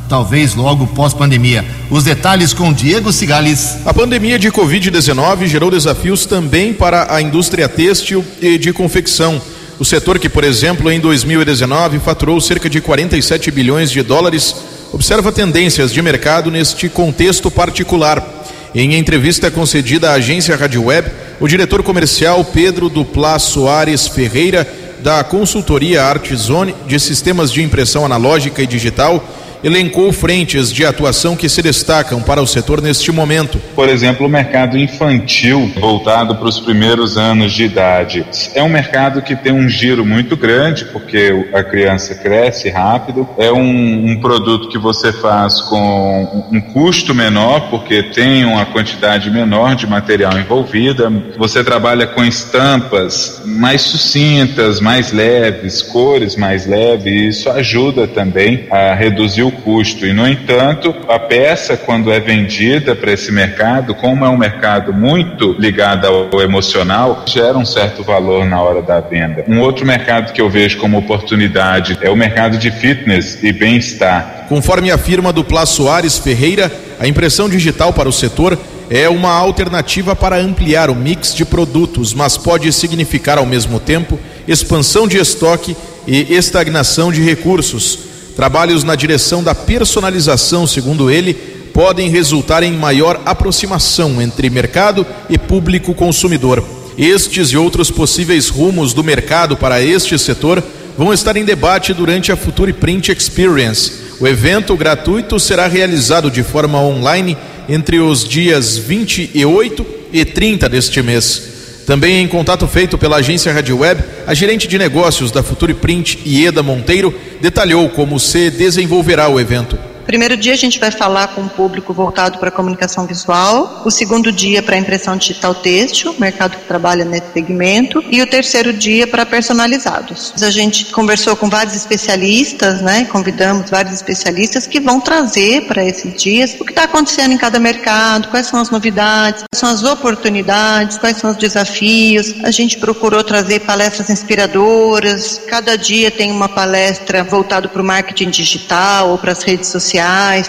talvez 0.08 0.54
logo 0.54 0.86
pós-pandemia. 0.86 1.64
Os 1.90 2.04
detalhes 2.04 2.52
com 2.52 2.72
Diego 2.72 3.12
Cigales. 3.12 3.78
A 3.84 3.92
pandemia 3.92 4.38
de 4.38 4.52
Covid-19 4.52 5.46
gerou 5.46 5.72
desafios 5.72 6.26
também 6.26 6.72
para 6.72 7.12
a 7.12 7.20
indústria 7.20 7.68
têxtil 7.68 8.24
e 8.40 8.56
de 8.56 8.72
confecção. 8.72 9.42
O 9.78 9.84
setor 9.84 10.18
que, 10.18 10.28
por 10.28 10.42
exemplo, 10.42 10.90
em 10.90 10.98
2019 10.98 11.98
faturou 11.98 12.40
cerca 12.40 12.68
de 12.68 12.80
47 12.80 13.50
bilhões 13.50 13.90
de 13.90 14.02
dólares, 14.02 14.56
observa 14.90 15.30
tendências 15.30 15.92
de 15.92 16.00
mercado 16.00 16.50
neste 16.50 16.88
contexto 16.88 17.50
particular. 17.50 18.26
Em 18.74 18.94
entrevista 18.94 19.50
concedida 19.50 20.10
à 20.10 20.14
agência 20.14 20.56
Rádio 20.56 20.84
Web, 20.84 21.10
o 21.38 21.46
diretor 21.46 21.82
comercial 21.82 22.42
Pedro 22.42 22.88
Duplas 22.88 23.42
Soares 23.42 24.06
Ferreira, 24.06 24.66
da 25.02 25.22
consultoria 25.22 26.04
Artzone 26.04 26.74
de 26.86 26.98
sistemas 26.98 27.52
de 27.52 27.62
impressão 27.62 28.04
analógica 28.04 28.62
e 28.62 28.66
digital, 28.66 29.22
elencou 29.66 30.12
frentes 30.12 30.72
de 30.72 30.86
atuação 30.86 31.34
que 31.34 31.48
se 31.48 31.60
destacam 31.60 32.22
para 32.22 32.40
o 32.40 32.46
setor 32.46 32.80
neste 32.80 33.10
momento. 33.10 33.58
Por 33.74 33.88
exemplo, 33.88 34.24
o 34.24 34.28
mercado 34.28 34.78
infantil 34.78 35.72
voltado 35.80 36.36
para 36.36 36.46
os 36.46 36.60
primeiros 36.60 37.16
anos 37.16 37.52
de 37.52 37.64
idade. 37.64 38.24
É 38.54 38.62
um 38.62 38.68
mercado 38.68 39.20
que 39.22 39.34
tem 39.34 39.52
um 39.52 39.68
giro 39.68 40.06
muito 40.06 40.36
grande, 40.36 40.84
porque 40.84 41.48
a 41.52 41.64
criança 41.64 42.14
cresce 42.14 42.70
rápido. 42.70 43.28
É 43.36 43.50
um, 43.50 44.12
um 44.12 44.20
produto 44.20 44.68
que 44.68 44.78
você 44.78 45.12
faz 45.12 45.60
com 45.62 46.46
um 46.52 46.60
custo 46.60 47.12
menor, 47.12 47.68
porque 47.68 48.04
tem 48.04 48.44
uma 48.44 48.66
quantidade 48.66 49.28
menor 49.32 49.74
de 49.74 49.84
material 49.88 50.38
envolvida. 50.38 51.10
Você 51.36 51.64
trabalha 51.64 52.06
com 52.06 52.24
estampas 52.24 53.42
mais 53.44 53.82
sucintas, 53.82 54.80
mais 54.80 55.10
leves, 55.10 55.82
cores 55.82 56.36
mais 56.36 56.66
leves, 56.66 57.06
e 57.06 57.28
isso 57.28 57.50
ajuda 57.50 58.06
também 58.06 58.68
a 58.70 58.94
reduzir 58.94 59.42
o 59.42 59.55
custo. 59.56 60.06
E, 60.06 60.12
no 60.12 60.26
entanto, 60.28 60.94
a 61.08 61.18
peça, 61.18 61.76
quando 61.76 62.10
é 62.12 62.20
vendida 62.20 62.94
para 62.94 63.12
esse 63.12 63.32
mercado, 63.32 63.94
como 63.94 64.24
é 64.24 64.28
um 64.28 64.36
mercado 64.36 64.92
muito 64.92 65.52
ligado 65.58 66.06
ao 66.06 66.40
emocional, 66.40 67.24
gera 67.26 67.56
um 67.56 67.64
certo 67.64 68.02
valor 68.02 68.46
na 68.46 68.60
hora 68.60 68.82
da 68.82 69.00
venda. 69.00 69.44
Um 69.48 69.60
outro 69.60 69.86
mercado 69.86 70.32
que 70.32 70.40
eu 70.40 70.48
vejo 70.48 70.78
como 70.78 70.98
oportunidade 70.98 71.98
é 72.00 72.10
o 72.10 72.16
mercado 72.16 72.58
de 72.58 72.70
fitness 72.70 73.42
e 73.42 73.52
bem-estar. 73.52 74.46
Conforme 74.48 74.90
afirma 74.90 75.32
Duplas 75.32 75.70
Soares 75.70 76.18
Ferreira, 76.18 76.70
a 76.98 77.06
impressão 77.06 77.48
digital 77.48 77.92
para 77.92 78.08
o 78.08 78.12
setor 78.12 78.58
é 78.88 79.08
uma 79.08 79.32
alternativa 79.32 80.14
para 80.14 80.36
ampliar 80.36 80.90
o 80.90 80.94
mix 80.94 81.34
de 81.34 81.44
produtos, 81.44 82.14
mas 82.14 82.36
pode 82.36 82.72
significar 82.72 83.38
ao 83.38 83.46
mesmo 83.46 83.80
tempo 83.80 84.18
expansão 84.46 85.08
de 85.08 85.18
estoque 85.18 85.76
e 86.06 86.34
estagnação 86.34 87.10
de 87.10 87.20
recursos. 87.20 88.05
Trabalhos 88.36 88.84
na 88.84 88.94
direção 88.94 89.42
da 89.42 89.54
personalização, 89.54 90.66
segundo 90.66 91.10
ele, 91.10 91.32
podem 91.72 92.10
resultar 92.10 92.62
em 92.62 92.72
maior 92.72 93.20
aproximação 93.24 94.20
entre 94.20 94.50
mercado 94.50 95.06
e 95.30 95.38
público 95.38 95.94
consumidor. 95.94 96.62
Estes 96.98 97.48
e 97.48 97.56
outros 97.56 97.90
possíveis 97.90 98.50
rumos 98.50 98.92
do 98.92 99.02
mercado 99.02 99.56
para 99.56 99.82
este 99.82 100.18
setor 100.18 100.62
vão 100.98 101.14
estar 101.14 101.34
em 101.36 101.44
debate 101.44 101.94
durante 101.94 102.30
a 102.30 102.36
Future 102.36 102.74
Print 102.74 103.10
Experience. 103.10 103.92
O 104.20 104.26
evento 104.26 104.76
gratuito 104.76 105.40
será 105.40 105.66
realizado 105.66 106.30
de 106.30 106.42
forma 106.42 106.80
online 106.80 107.36
entre 107.68 108.00
os 108.00 108.22
dias 108.22 108.76
28 108.76 109.86
e 110.12 110.24
30 110.26 110.68
deste 110.68 111.02
mês. 111.02 111.55
Também 111.86 112.20
em 112.20 112.26
contato 112.26 112.66
feito 112.66 112.98
pela 112.98 113.18
agência 113.18 113.52
Rádio 113.52 113.78
Web, 113.78 114.02
a 114.26 114.34
gerente 114.34 114.66
de 114.66 114.76
negócios 114.76 115.30
da 115.30 115.40
Future 115.40 115.72
Print, 115.72 116.18
Ieda 116.26 116.60
Monteiro, 116.60 117.14
detalhou 117.40 117.88
como 117.88 118.18
se 118.18 118.50
desenvolverá 118.50 119.28
o 119.28 119.38
evento. 119.38 119.78
Primeiro 120.06 120.36
dia 120.36 120.52
a 120.52 120.56
gente 120.56 120.78
vai 120.78 120.92
falar 120.92 121.28
com 121.28 121.42
o 121.42 121.48
público 121.48 121.92
voltado 121.92 122.38
para 122.38 122.48
a 122.48 122.52
comunicação 122.52 123.04
visual, 123.06 123.82
o 123.84 123.90
segundo 123.90 124.30
dia 124.30 124.62
para 124.62 124.76
impressão 124.76 125.16
digital 125.16 125.52
têxtil, 125.52 126.14
mercado 126.16 126.56
que 126.56 126.64
trabalha 126.64 127.04
nesse 127.04 127.32
segmento, 127.32 128.02
e 128.08 128.22
o 128.22 128.26
terceiro 128.26 128.72
dia 128.72 129.04
para 129.08 129.26
personalizados. 129.26 130.32
A 130.40 130.50
gente 130.50 130.86
conversou 130.86 131.34
com 131.34 131.50
vários 131.50 131.74
especialistas, 131.74 132.80
né? 132.80 133.04
Convidamos 133.06 133.68
vários 133.68 133.94
especialistas 133.94 134.64
que 134.64 134.78
vão 134.78 135.00
trazer 135.00 135.66
para 135.66 135.84
esses 135.84 136.14
dias 136.22 136.56
o 136.60 136.64
que 136.64 136.70
está 136.70 136.84
acontecendo 136.84 137.32
em 137.32 137.38
cada 137.38 137.58
mercado, 137.58 138.28
quais 138.28 138.46
são 138.46 138.60
as 138.60 138.70
novidades, 138.70 139.42
quais 139.42 139.58
são 139.58 139.68
as 139.68 139.82
oportunidades, 139.82 140.98
quais 140.98 141.16
são 141.16 141.30
os 141.30 141.36
desafios. 141.36 142.32
A 142.44 142.52
gente 142.52 142.78
procurou 142.78 143.24
trazer 143.24 143.60
palestras 143.60 144.08
inspiradoras. 144.08 145.40
Cada 145.48 145.76
dia 145.76 146.12
tem 146.12 146.30
uma 146.30 146.48
palestra 146.48 147.24
voltada 147.24 147.68
para 147.68 147.82
o 147.82 147.84
marketing 147.84 148.30
digital 148.30 149.10
ou 149.10 149.18
para 149.18 149.32
as 149.32 149.42
redes 149.42 149.68
sociais 149.68 149.95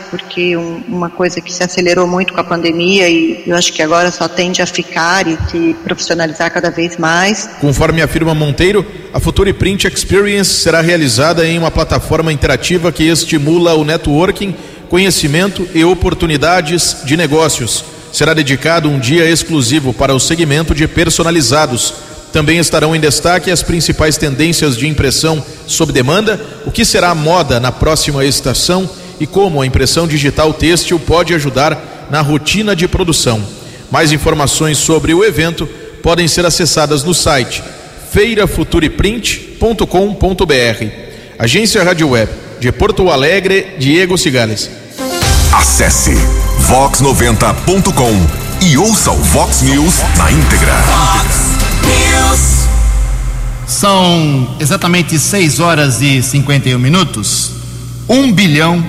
porque 0.09 0.55
um, 0.57 0.81
uma 0.87 1.09
coisa 1.09 1.39
que 1.41 1.51
se 1.51 1.63
acelerou 1.63 2.07
muito 2.07 2.33
com 2.33 2.39
a 2.39 2.43
pandemia 2.43 3.09
e 3.09 3.43
eu 3.45 3.55
acho 3.55 3.71
que 3.73 3.81
agora 3.81 4.11
só 4.11 4.27
tende 4.27 4.61
a 4.61 4.65
ficar 4.65 5.27
e 5.27 5.37
se 5.49 5.75
profissionalizar 5.83 6.51
cada 6.51 6.69
vez 6.69 6.97
mais. 6.97 7.49
Conforme 7.59 8.01
afirma 8.01 8.33
Monteiro, 8.33 8.85
a 9.13 9.19
Future 9.19 9.53
Print 9.53 9.87
Experience 9.87 10.51
será 10.51 10.81
realizada 10.81 11.45
em 11.45 11.57
uma 11.57 11.71
plataforma 11.71 12.31
interativa 12.31 12.91
que 12.91 13.03
estimula 13.03 13.73
o 13.73 13.83
networking, 13.83 14.55
conhecimento 14.89 15.67
e 15.73 15.83
oportunidades 15.83 16.97
de 17.05 17.15
negócios. 17.15 17.83
Será 18.11 18.33
dedicado 18.33 18.89
um 18.89 18.99
dia 18.99 19.29
exclusivo 19.29 19.93
para 19.93 20.15
o 20.15 20.19
segmento 20.19 20.73
de 20.73 20.87
personalizados. 20.87 21.93
Também 22.31 22.57
estarão 22.57 22.95
em 22.95 22.99
destaque 22.99 23.51
as 23.51 23.63
principais 23.63 24.17
tendências 24.17 24.77
de 24.77 24.87
impressão 24.87 25.43
sob 25.65 25.91
demanda, 25.91 26.39
o 26.65 26.71
que 26.71 26.83
será 26.85 27.13
moda 27.15 27.59
na 27.59 27.71
próxima 27.71 28.25
estação 28.25 28.89
e 29.19 29.27
como 29.27 29.61
a 29.61 29.65
impressão 29.65 30.07
digital 30.07 30.53
têxtil 30.53 30.99
pode 30.99 31.33
ajudar 31.33 32.07
na 32.09 32.21
rotina 32.21 32.75
de 32.75 32.87
produção. 32.87 33.43
Mais 33.91 34.11
informações 34.11 34.77
sobre 34.77 35.13
o 35.13 35.23
evento 35.23 35.67
podem 36.01 36.27
ser 36.27 36.45
acessadas 36.45 37.03
no 37.03 37.13
site 37.13 37.63
feirafutureprint.com.br. 38.11 40.85
Agência 41.39 41.83
Rádio 41.83 42.09
Web 42.09 42.31
de 42.59 42.71
Porto 42.71 43.11
Alegre, 43.11 43.75
Diego 43.77 44.17
Cigales. 44.17 44.71
Acesse 45.53 46.15
vox90.com 46.67 48.65
e 48.65 48.75
ouça 48.77 49.11
o 49.11 49.17
Vox 49.17 49.61
News 49.61 49.99
na 50.17 50.31
íntegra. 50.31 50.73
News. 51.83 52.65
São 53.67 54.55
exatamente 54.59 55.19
6 55.19 55.59
horas 55.59 56.01
e 56.01 56.23
51 56.23 56.79
minutos. 56.79 57.51
1 58.09 58.31
bilhão 58.31 58.83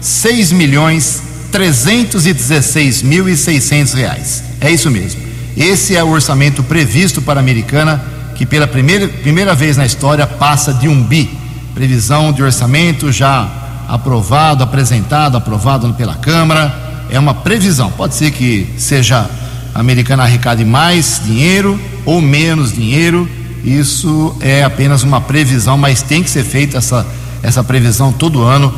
6 0.00 0.52
milhões 0.52 1.22
316 1.50 3.02
mil 3.02 3.28
e 3.28 3.36
600 3.36 3.92
reais. 3.94 4.44
É 4.60 4.70
isso 4.70 4.90
mesmo. 4.90 5.20
Esse 5.56 5.96
é 5.96 6.02
o 6.02 6.08
orçamento 6.08 6.62
previsto 6.62 7.20
para 7.20 7.40
a 7.40 7.42
Americana, 7.42 8.02
que 8.34 8.46
pela 8.46 8.66
primeira, 8.66 9.08
primeira 9.08 9.54
vez 9.54 9.76
na 9.76 9.84
história 9.84 10.26
passa 10.26 10.72
de 10.72 10.88
um 10.88 11.02
bi. 11.02 11.28
Previsão 11.74 12.32
de 12.32 12.42
orçamento 12.42 13.10
já 13.12 13.48
aprovado, 13.88 14.62
apresentado, 14.62 15.36
aprovado 15.36 15.92
pela 15.94 16.14
Câmara. 16.14 17.06
É 17.10 17.18
uma 17.18 17.34
previsão. 17.34 17.90
Pode 17.90 18.14
ser 18.14 18.30
que 18.30 18.68
seja 18.78 19.28
a 19.74 19.80
Americana 19.80 20.22
arrecade 20.22 20.64
mais 20.64 21.20
dinheiro 21.24 21.78
ou 22.04 22.20
menos 22.20 22.72
dinheiro. 22.72 23.28
Isso 23.64 24.34
é 24.40 24.62
apenas 24.62 25.02
uma 25.02 25.20
previsão, 25.20 25.76
mas 25.76 26.00
tem 26.00 26.22
que 26.22 26.30
ser 26.30 26.44
feita 26.44 26.78
essa, 26.78 27.06
essa 27.42 27.62
previsão 27.62 28.12
todo 28.12 28.42
ano 28.42 28.72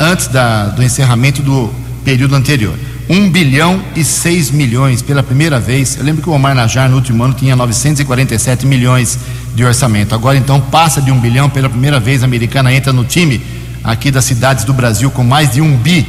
antes 0.00 0.26
da, 0.28 0.66
do 0.66 0.82
encerramento 0.82 1.42
do 1.42 1.72
período 2.04 2.34
anterior. 2.34 2.76
1 3.08 3.30
bilhão 3.30 3.82
e 3.96 4.04
6 4.04 4.50
milhões 4.50 5.00
pela 5.00 5.22
primeira 5.22 5.58
vez. 5.58 5.96
Eu 5.96 6.04
lembro 6.04 6.22
que 6.22 6.28
o 6.28 6.32
Omar 6.32 6.54
Najar 6.54 6.90
no 6.90 6.96
último 6.96 7.24
ano 7.24 7.32
tinha 7.32 7.56
947 7.56 8.66
milhões 8.66 9.18
de 9.54 9.64
orçamento. 9.64 10.14
Agora 10.14 10.36
então 10.36 10.60
passa 10.60 11.00
de 11.00 11.10
1 11.10 11.18
bilhão 11.18 11.48
pela 11.48 11.70
primeira 11.70 11.98
vez. 11.98 12.22
A 12.22 12.26
americana 12.26 12.72
entra 12.72 12.92
no 12.92 13.04
time 13.04 13.40
aqui 13.82 14.10
das 14.10 14.24
cidades 14.26 14.64
do 14.64 14.74
Brasil 14.74 15.10
com 15.10 15.24
mais 15.24 15.52
de 15.52 15.62
1 15.62 15.76
bi 15.78 16.06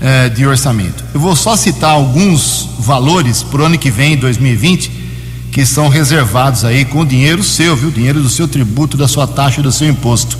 uh, 0.00 0.30
de 0.30 0.44
orçamento. 0.44 1.04
Eu 1.14 1.20
vou 1.20 1.36
só 1.36 1.56
citar 1.56 1.90
alguns 1.90 2.68
valores 2.80 3.42
para 3.44 3.62
o 3.62 3.64
ano 3.66 3.78
que 3.78 3.90
vem, 3.90 4.16
2020, 4.16 4.90
que 5.52 5.64
são 5.64 5.88
reservados 5.88 6.64
aí 6.64 6.84
com 6.84 7.04
dinheiro 7.04 7.44
seu, 7.44 7.76
viu? 7.76 7.90
Dinheiro 7.90 8.20
do 8.20 8.28
seu 8.28 8.48
tributo, 8.48 8.96
da 8.96 9.06
sua 9.06 9.26
taxa, 9.26 9.62
do 9.62 9.70
seu 9.70 9.88
imposto. 9.88 10.36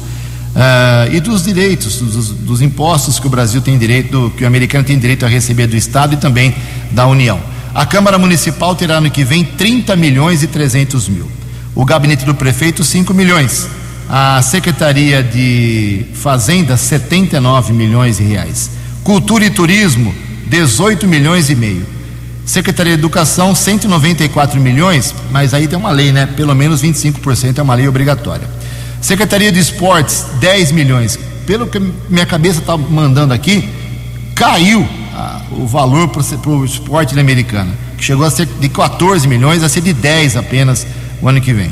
Uh, 0.50 1.14
e 1.14 1.20
dos 1.20 1.44
direitos, 1.44 1.98
dos, 1.98 2.30
dos, 2.30 2.60
impostos 2.60 3.20
que 3.20 3.26
o 3.26 3.30
Brasil 3.30 3.60
tem 3.60 3.78
direito, 3.78 4.32
que 4.36 4.42
o 4.42 4.46
americano 4.46 4.82
tem 4.82 4.98
direito 4.98 5.24
a 5.24 5.28
receber 5.28 5.68
do 5.68 5.76
Estado 5.76 6.14
e 6.14 6.16
também 6.16 6.54
da 6.90 7.06
União. 7.06 7.40
A 7.72 7.86
Câmara 7.86 8.18
Municipal 8.18 8.74
terá 8.74 9.00
no 9.00 9.10
que 9.10 9.22
vem 9.22 9.44
30 9.44 9.94
milhões 9.94 10.42
e 10.42 10.48
300 10.48 11.08
mil. 11.08 11.30
O 11.72 11.84
gabinete 11.84 12.24
do 12.24 12.34
prefeito, 12.34 12.82
5 12.82 13.14
milhões. 13.14 13.68
A 14.08 14.42
Secretaria 14.42 15.22
de 15.22 16.06
Fazenda, 16.14 16.76
79 16.76 17.72
milhões 17.72 18.16
de 18.16 18.24
reais. 18.24 18.70
Cultura 19.04 19.44
e 19.44 19.50
Turismo, 19.50 20.12
18 20.48 21.06
milhões 21.06 21.48
e 21.48 21.54
meio. 21.54 21.86
Secretaria 22.44 22.94
de 22.94 22.98
Educação, 22.98 23.54
194 23.54 24.60
milhões, 24.60 25.14
mas 25.30 25.54
aí 25.54 25.68
tem 25.68 25.78
uma 25.78 25.92
lei, 25.92 26.10
né? 26.10 26.26
Pelo 26.26 26.52
menos 26.56 26.82
25% 26.82 27.58
é 27.58 27.62
uma 27.62 27.76
lei 27.76 27.86
obrigatória. 27.86 28.48
Secretaria 29.00 29.50
de 29.50 29.58
Esportes, 29.58 30.26
10 30.40 30.72
milhões. 30.72 31.18
pelo 31.46 31.66
que 31.66 31.80
minha 32.08 32.26
cabeça 32.26 32.60
está 32.60 32.76
mandando 32.76 33.34
aqui, 33.34 33.68
caiu 34.36 34.86
ah, 35.12 35.40
o 35.50 35.66
valor 35.66 36.08
para 36.08 36.22
o 36.50 36.64
esporte 36.64 37.18
americano, 37.18 37.72
que 37.96 38.04
chegou 38.04 38.24
a 38.24 38.30
ser 38.30 38.46
de 38.46 38.68
14 38.68 39.26
milhões 39.26 39.62
a 39.62 39.68
ser 39.68 39.80
de 39.80 39.92
10 39.92 40.36
apenas 40.36 40.86
o 41.20 41.28
ano 41.28 41.40
que 41.40 41.52
vem. 41.52 41.70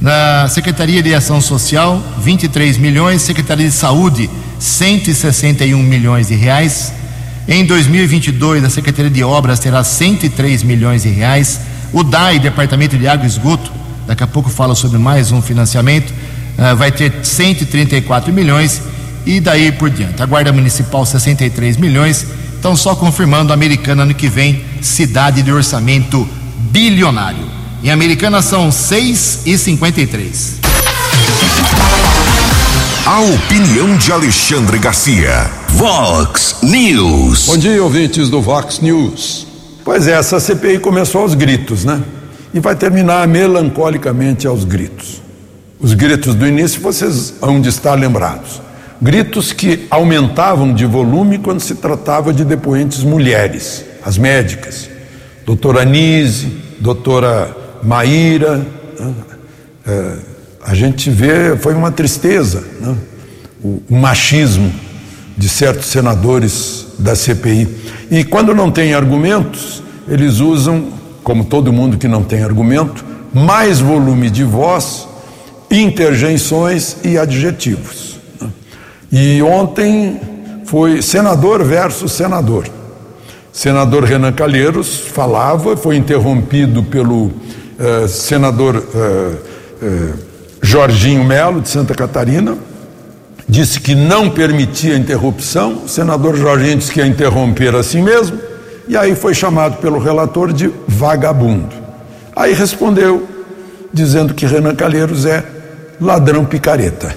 Na 0.00 0.46
Secretaria 0.48 1.02
de 1.02 1.14
Ação 1.14 1.40
Social, 1.40 2.02
23 2.18 2.76
milhões, 2.78 3.22
Secretaria 3.22 3.66
de 3.66 3.74
Saúde, 3.74 4.30
161 4.58 5.82
milhões 5.82 6.28
de 6.28 6.34
reais. 6.34 6.92
Em 7.48 7.64
2022, 7.64 8.64
a 8.64 8.70
Secretaria 8.70 9.10
de 9.10 9.24
Obras 9.24 9.58
terá 9.58 9.82
103 9.82 10.62
milhões 10.62 11.02
de 11.02 11.08
reais. 11.08 11.60
O 11.92 12.04
DAI, 12.04 12.38
Departamento 12.38 12.96
de 12.96 13.08
Água 13.08 13.24
e 13.24 13.28
Esgoto, 13.28 13.72
daqui 14.06 14.22
a 14.22 14.26
pouco 14.26 14.50
fala 14.50 14.74
sobre 14.74 14.98
mais 14.98 15.32
um 15.32 15.40
financiamento, 15.40 16.12
vai 16.76 16.90
ter 16.90 17.12
134 17.22 18.32
milhões 18.32 18.80
e 19.26 19.40
daí 19.40 19.72
por 19.72 19.90
diante. 19.90 20.22
A 20.22 20.26
Guarda 20.26 20.52
Municipal, 20.52 21.04
63 21.04 21.76
milhões. 21.76 22.26
Então, 22.58 22.76
só 22.76 22.94
confirmando, 22.94 23.52
Americana 23.52 24.04
ano 24.04 24.14
que 24.14 24.28
vem, 24.28 24.64
cidade 24.80 25.42
de 25.42 25.52
orçamento 25.52 26.26
bilionário. 26.70 27.44
Em 27.82 27.90
Americana 27.90 28.40
são 28.40 28.72
6 28.72 29.42
e 29.44 29.58
53. 29.58 30.56
A 33.04 33.20
opinião 33.20 33.96
de 33.96 34.10
Alexandre 34.10 34.78
Garcia. 34.78 35.50
Vox 35.68 36.56
News. 36.62 37.46
Bom 37.46 37.56
dia, 37.56 37.82
ouvintes 37.82 38.28
do 38.28 38.40
Vox 38.40 38.80
News. 38.80 39.46
Pois 39.84 40.08
é, 40.08 40.12
essa 40.12 40.40
CPI 40.40 40.80
começou 40.80 41.20
aos 41.20 41.34
gritos, 41.34 41.84
né? 41.84 42.02
E 42.52 42.58
vai 42.58 42.74
terminar 42.74 43.28
melancolicamente 43.28 44.46
aos 44.46 44.64
gritos. 44.64 45.25
Os 45.78 45.92
gritos 45.92 46.34
do 46.34 46.46
início 46.46 46.80
vocês 46.80 47.34
hão 47.42 47.60
de 47.60 47.68
estar 47.68 47.94
lembrados. 47.94 48.62
Gritos 49.00 49.52
que 49.52 49.86
aumentavam 49.90 50.72
de 50.72 50.86
volume 50.86 51.38
quando 51.38 51.60
se 51.60 51.74
tratava 51.74 52.32
de 52.32 52.44
depoentes 52.44 53.02
mulheres, 53.04 53.84
as 54.04 54.16
médicas. 54.16 54.88
Doutora 55.44 55.82
Anise, 55.82 56.50
doutora 56.80 57.54
Maíra. 57.82 58.66
Né? 58.98 59.14
É, 59.86 60.12
a 60.64 60.74
gente 60.74 61.10
vê, 61.10 61.56
foi 61.58 61.74
uma 61.74 61.92
tristeza, 61.92 62.64
né? 62.80 62.96
o, 63.62 63.82
o 63.88 63.94
machismo 63.96 64.72
de 65.36 65.48
certos 65.48 65.86
senadores 65.86 66.86
da 66.98 67.14
CPI. 67.14 67.68
E 68.10 68.24
quando 68.24 68.54
não 68.54 68.70
tem 68.70 68.94
argumentos, 68.94 69.82
eles 70.08 70.40
usam, 70.40 70.88
como 71.22 71.44
todo 71.44 71.70
mundo 71.70 71.98
que 71.98 72.08
não 72.08 72.22
tem 72.22 72.42
argumento, 72.42 73.04
mais 73.34 73.78
volume 73.78 74.30
de 74.30 74.42
voz, 74.42 75.06
interjeições 75.70 76.96
e 77.04 77.18
adjetivos. 77.18 78.18
Né? 78.40 78.48
E 79.12 79.42
ontem 79.42 80.20
foi 80.64 81.00
senador 81.00 81.64
versus 81.64 82.12
senador. 82.12 82.66
Senador 83.52 84.04
Renan 84.04 84.32
Calheiros 84.32 84.98
falava, 84.98 85.76
foi 85.76 85.96
interrompido 85.96 86.82
pelo 86.82 87.26
uh, 87.26 88.06
senador 88.06 88.76
uh, 88.76 88.84
uh, 89.82 90.14
Jorginho 90.60 91.24
Melo, 91.24 91.62
de 91.62 91.68
Santa 91.70 91.94
Catarina, 91.94 92.58
disse 93.48 93.80
que 93.80 93.94
não 93.94 94.28
permitia 94.28 94.96
interrupção, 94.96 95.84
o 95.84 95.88
senador 95.88 96.36
Jorginho 96.36 96.76
disse 96.76 96.92
que 96.92 97.00
ia 97.00 97.06
interromper 97.06 97.74
assim 97.74 98.02
mesmo, 98.02 98.38
e 98.88 98.96
aí 98.96 99.14
foi 99.14 99.32
chamado 99.32 99.78
pelo 99.78 99.98
relator 99.98 100.52
de 100.52 100.70
vagabundo. 100.86 101.74
Aí 102.34 102.52
respondeu, 102.52 103.26
dizendo 103.92 104.34
que 104.34 104.44
Renan 104.44 104.74
Calheiros 104.74 105.24
é 105.24 105.42
ladrão 106.00 106.44
picareta. 106.44 107.14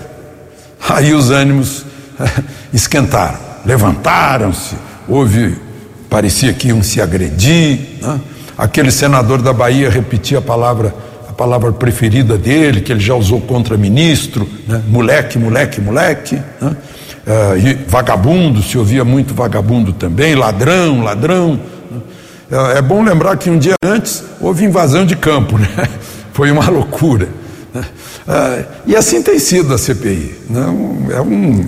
Aí 0.88 1.14
os 1.14 1.30
ânimos 1.30 1.86
esquentaram, 2.74 3.40
levantaram-se, 3.66 4.76
houve, 5.08 5.58
parecia 6.10 6.54
que 6.54 6.70
iam 6.70 6.82
se 6.82 7.02
agredir, 7.02 7.80
né? 8.02 8.20
aquele 8.58 8.92
senador 8.92 9.42
da 9.42 9.54
Bahia 9.54 9.90
repetia 9.90 10.40
a 10.40 10.42
palavra 10.42 10.94
a 11.28 11.34
palavra 11.40 11.72
preferida 11.72 12.38
dele, 12.38 12.82
que 12.82 12.92
ele 12.92 13.00
já 13.00 13.14
usou 13.14 13.40
contra 13.40 13.78
ministro, 13.78 14.50
né? 14.68 14.82
moleque, 14.88 15.38
moleque, 15.38 15.80
moleque, 15.80 16.42
né? 16.60 16.76
uh, 17.30 17.80
vagabundo, 17.88 18.64
se 18.64 18.78
ouvia 18.78 19.06
muito 19.06 19.34
vagabundo 19.34 19.94
também, 19.94 20.36
ladrão, 20.36 21.04
ladrão. 21.04 21.60
Né? 21.90 22.02
Uh, 22.52 22.78
é 22.78 22.82
bom 22.82 23.04
lembrar 23.04 23.38
que 23.38 23.50
um 23.50 23.60
dia 23.60 23.76
antes 23.84 24.24
houve 24.42 24.66
invasão 24.66 25.06
de 25.06 25.16
campo, 25.16 25.58
né? 25.58 25.70
foi 26.34 26.50
uma 26.52 26.68
loucura. 26.70 27.30
Né? 27.74 27.86
Uh, 28.28 28.66
e 28.88 28.96
assim 28.96 29.22
tem 29.22 29.40
sido 29.40 29.74
a 29.74 29.78
CPI. 29.78 30.36
Né? 30.50 30.66
É 31.16 31.22
um. 31.22 31.68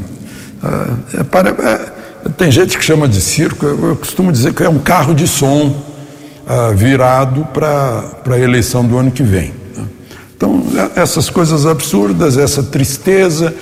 É, 1.17 1.23
para, 1.23 1.49
é, 1.49 2.29
tem 2.37 2.51
gente 2.51 2.77
que 2.77 2.83
chama 2.83 3.07
de 3.07 3.19
circo, 3.19 3.65
eu, 3.65 3.89
eu 3.89 3.95
costumo 3.95 4.31
dizer 4.31 4.53
que 4.53 4.63
é 4.63 4.69
um 4.69 4.79
carro 4.79 5.13
de 5.13 5.27
som 5.27 5.89
virado 6.75 7.47
para 7.53 8.03
a 8.29 8.37
eleição 8.37 8.85
do 8.85 8.97
ano 8.97 9.09
que 9.09 9.23
vem. 9.23 9.53
Então, 10.35 10.63
essas 10.95 11.29
coisas 11.29 11.67
absurdas, 11.67 12.35
essa 12.35 12.63
tristeza, 12.63 13.53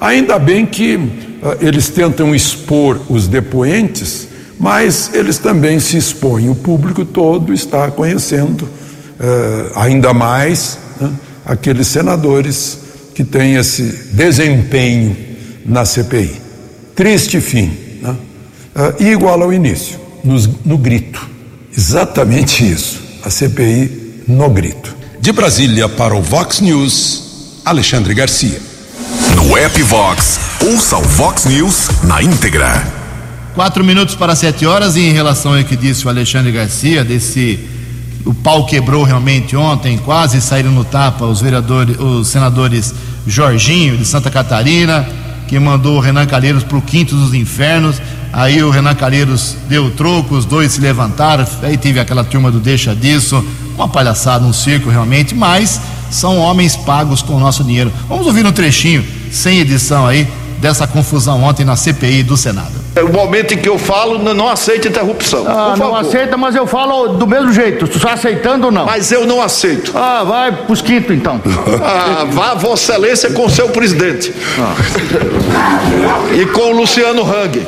ainda 0.00 0.38
bem 0.38 0.64
que 0.64 0.94
uh, 0.94 1.56
eles 1.60 1.88
tentam 1.88 2.32
expor 2.32 3.00
os 3.08 3.26
depoentes, 3.26 4.28
mas 4.58 5.10
eles 5.12 5.38
também 5.38 5.80
se 5.80 5.96
expõem. 5.96 6.48
O 6.48 6.54
público 6.54 7.04
todo 7.04 7.52
está 7.52 7.90
conhecendo 7.90 8.62
uh, 8.62 9.72
ainda 9.74 10.14
mais 10.14 10.78
né, 11.00 11.10
aqueles 11.48 11.86
senadores 11.86 12.78
que 13.14 13.24
têm 13.24 13.54
esse 13.54 13.82
desempenho 14.12 15.16
na 15.64 15.86
CPI. 15.86 16.40
Triste 16.94 17.40
fim, 17.40 17.72
né? 18.02 18.10
uh, 18.76 19.02
e 19.02 19.06
igual 19.06 19.42
ao 19.42 19.52
início, 19.52 19.98
nos, 20.22 20.48
no 20.64 20.76
grito. 20.76 21.26
Exatamente 21.76 22.70
isso, 22.70 23.00
a 23.24 23.30
CPI 23.30 24.24
no 24.28 24.50
grito. 24.50 24.94
De 25.20 25.32
Brasília 25.32 25.88
para 25.88 26.14
o 26.14 26.22
Vox 26.22 26.60
News, 26.60 27.60
Alexandre 27.64 28.12
Garcia. 28.14 28.60
No 29.34 29.56
app 29.56 29.82
Vox, 29.82 30.38
ouça 30.66 30.98
o 30.98 31.02
Vox 31.02 31.46
News 31.46 31.88
na 32.04 32.22
íntegra. 32.22 32.86
Quatro 33.54 33.82
minutos 33.82 34.14
para 34.14 34.36
sete 34.36 34.66
horas 34.66 34.96
e 34.96 35.00
em 35.00 35.12
relação 35.12 35.56
ao 35.56 35.64
que 35.64 35.76
disse 35.76 36.06
o 36.06 36.08
Alexandre 36.08 36.52
Garcia, 36.52 37.02
desse 37.04 37.58
o 38.24 38.34
pau 38.34 38.66
quebrou 38.66 39.04
realmente 39.04 39.56
ontem, 39.56 39.96
quase 39.98 40.40
saíram 40.40 40.70
no 40.70 40.84
tapa 40.84 41.24
os 41.24 41.40
vereadores, 41.40 41.98
os 41.98 42.28
senadores 42.28 42.94
Jorginho 43.26 43.96
de 43.96 44.04
Santa 44.04 44.30
Catarina, 44.30 45.06
que 45.46 45.58
mandou 45.58 45.96
o 45.96 46.00
Renan 46.00 46.26
Calheiros 46.26 46.62
para 46.62 46.76
o 46.76 46.82
quinto 46.82 47.14
dos 47.14 47.32
infernos. 47.34 48.00
Aí 48.32 48.62
o 48.62 48.70
Renan 48.70 48.94
Calheiros 48.94 49.56
deu 49.68 49.90
troco, 49.90 50.34
os 50.34 50.44
dois 50.44 50.72
se 50.72 50.80
levantaram, 50.80 51.46
aí 51.62 51.76
teve 51.76 51.98
aquela 51.98 52.22
turma 52.22 52.50
do 52.50 52.60
deixa 52.60 52.94
disso, 52.94 53.42
uma 53.74 53.88
palhaçada, 53.88 54.44
um 54.44 54.52
circo 54.52 54.90
realmente, 54.90 55.34
mas 55.34 55.80
são 56.10 56.38
homens 56.38 56.76
pagos 56.76 57.22
com 57.22 57.34
o 57.34 57.40
nosso 57.40 57.64
dinheiro. 57.64 57.92
Vamos 58.08 58.26
ouvir 58.26 58.44
um 58.44 58.52
trechinho, 58.52 59.04
sem 59.30 59.60
edição 59.60 60.06
aí, 60.06 60.28
dessa 60.60 60.86
confusão 60.86 61.42
ontem 61.42 61.64
na 61.64 61.76
CPI 61.76 62.22
do 62.22 62.36
Senado. 62.36 62.77
É 62.98 63.02
o 63.04 63.12
momento 63.12 63.54
em 63.54 63.58
que 63.58 63.68
eu 63.68 63.78
falo, 63.78 64.18
não 64.34 64.48
aceita 64.48 64.88
interrupção. 64.88 65.44
Ah, 65.46 65.74
não 65.78 65.94
aceita, 65.94 66.36
mas 66.36 66.56
eu 66.56 66.66
falo 66.66 67.08
do 67.08 67.28
mesmo 67.28 67.52
jeito. 67.52 67.86
Tu 67.86 67.96
está 67.96 68.14
aceitando 68.14 68.66
ou 68.66 68.72
não? 68.72 68.86
Mas 68.86 69.12
eu 69.12 69.24
não 69.24 69.40
aceito. 69.40 69.92
Ah, 69.96 70.24
vai 70.24 70.50
pros 70.50 70.82
quinto 70.82 71.12
então. 71.12 71.40
ah, 71.80 72.26
vá 72.28 72.54
Vossa 72.54 72.92
Excelência 72.92 73.30
com 73.30 73.48
seu 73.48 73.68
presidente. 73.68 74.34
Ah. 74.58 74.74
E 76.34 76.44
com 76.46 76.72
o 76.72 76.76
Luciano 76.76 77.22
Hang. 77.22 77.64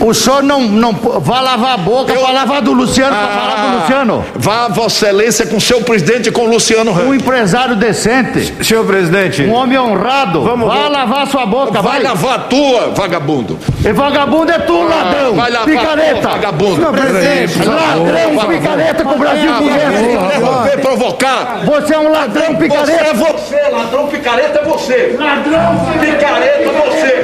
O 0.00 0.14
senhor 0.14 0.42
não, 0.42 0.60
não 0.60 0.92
vai 0.92 1.42
lavar 1.42 1.74
a 1.74 1.76
boca 1.76 2.12
para 2.12 2.30
lavar 2.32 2.62
do 2.62 2.72
Luciano, 2.72 3.14
ah, 3.14 3.18
para 3.18 3.40
falar 3.40 3.66
do 3.66 3.80
Luciano. 3.80 4.24
Vá, 4.34 4.68
Vossa 4.68 5.06
Excelência, 5.06 5.46
com 5.46 5.60
seu 5.60 5.80
presidente 5.82 6.28
e 6.28 6.32
com 6.32 6.42
o 6.42 6.50
Luciano. 6.50 6.92
Um 6.92 7.14
empresário 7.14 7.76
decente. 7.76 8.64
Senhor 8.64 8.84
presidente. 8.84 9.42
Um 9.42 9.52
homem 9.52 9.78
honrado. 9.78 10.42
Vamos, 10.42 10.68
vai 10.68 10.78
vamos. 10.78 10.92
lavar 10.92 11.26
sua 11.26 11.46
boca, 11.46 11.82
vai. 11.82 11.92
Vai 11.92 12.02
lavar 12.02 12.34
a 12.34 12.38
tua, 12.40 12.92
vagabundo. 12.94 13.58
E 13.84 13.92
vagabundo 13.92 14.52
é 14.52 14.58
tu, 14.58 14.80
ah, 14.80 14.94
ladrão. 14.94 15.34
Vai 15.34 15.50
lavar 15.50 15.66
picareta. 15.66 16.20
Tua, 16.20 16.30
vagabundo. 16.30 16.76
Senhor 16.76 16.92
presidente. 16.92 17.58
Ladrão, 17.62 18.48
picareta 18.48 19.04
que 19.04 19.14
o 19.14 19.18
Brasil 19.18 19.52
conhece. 19.54 20.70
Vem 20.70 20.78
provocar. 20.78 21.62
Você 21.64 21.94
é 21.94 21.98
um 21.98 22.10
ladrão, 22.10 22.54
picareta. 22.56 22.86
Você 22.86 22.92
é 22.92 23.14
você, 23.14 23.70
ladrão, 23.70 24.06
picareta 24.08 24.58
é 24.58 24.64
você. 24.64 25.16
Ladrão, 25.18 25.80
picareta 26.00 26.62
é 26.62 26.90
você. 26.90 27.22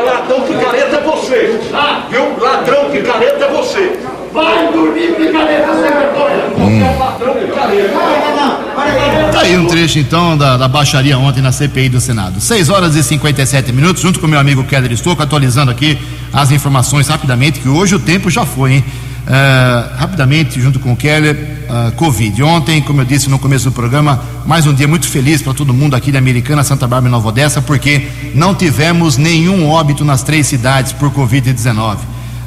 Ladrão, 0.00 0.40
picareta 0.42 0.96
é 0.96 1.00
você. 1.00 1.41
Ah, 1.72 2.06
viu? 2.10 2.38
Ladrão, 2.40 2.90
picareta 2.90 3.44
é 3.44 3.52
você. 3.52 3.98
Vai 4.32 4.72
dormir, 4.72 5.14
picareta, 5.14 5.72
sem 5.74 5.82
vergonha. 5.82 6.44
Você 6.56 6.82
é 6.82 6.96
ladrão, 6.98 7.34
picareta. 7.34 7.92
Tá 9.32 9.40
aí 9.40 9.56
um 9.56 9.66
trecho 9.66 9.98
então 9.98 10.36
da, 10.36 10.56
da 10.56 10.68
baixaria 10.68 11.18
ontem 11.18 11.40
na 11.40 11.52
CPI 11.52 11.88
do 11.88 12.00
Senado. 12.00 12.40
6 12.40 12.68
horas 12.68 12.96
e 12.96 13.02
57 13.02 13.72
minutos, 13.72 14.02
junto 14.02 14.20
com 14.20 14.26
meu 14.26 14.38
amigo 14.38 14.64
Keller 14.64 14.92
Estouco, 14.92 15.22
atualizando 15.22 15.70
aqui 15.70 15.98
as 16.32 16.50
informações 16.50 17.08
rapidamente, 17.08 17.60
que 17.60 17.68
hoje 17.68 17.94
o 17.94 17.98
tempo 17.98 18.30
já 18.30 18.44
foi, 18.44 18.72
hein? 18.74 18.84
Uh, 19.22 19.96
rapidamente, 19.98 20.60
junto 20.60 20.80
com 20.80 20.92
o 20.92 20.96
Keller, 20.96 21.36
uh, 21.68 21.92
Covid. 21.92 22.42
Ontem, 22.42 22.82
como 22.82 23.02
eu 23.02 23.04
disse 23.04 23.30
no 23.30 23.38
começo 23.38 23.66
do 23.66 23.72
programa, 23.72 24.20
mais 24.44 24.66
um 24.66 24.74
dia 24.74 24.88
muito 24.88 25.06
feliz 25.06 25.40
para 25.40 25.54
todo 25.54 25.72
mundo 25.72 25.94
aqui 25.94 26.10
de 26.10 26.18
Americana, 26.18 26.64
Santa 26.64 26.88
Bárbara 26.88 27.08
e 27.08 27.12
Nova 27.12 27.28
Odessa, 27.28 27.62
porque 27.62 28.08
não 28.34 28.52
tivemos 28.52 29.16
nenhum 29.16 29.70
óbito 29.70 30.04
nas 30.04 30.24
três 30.24 30.48
cidades 30.48 30.92
por 30.92 31.08
Covid-19. 31.12 31.98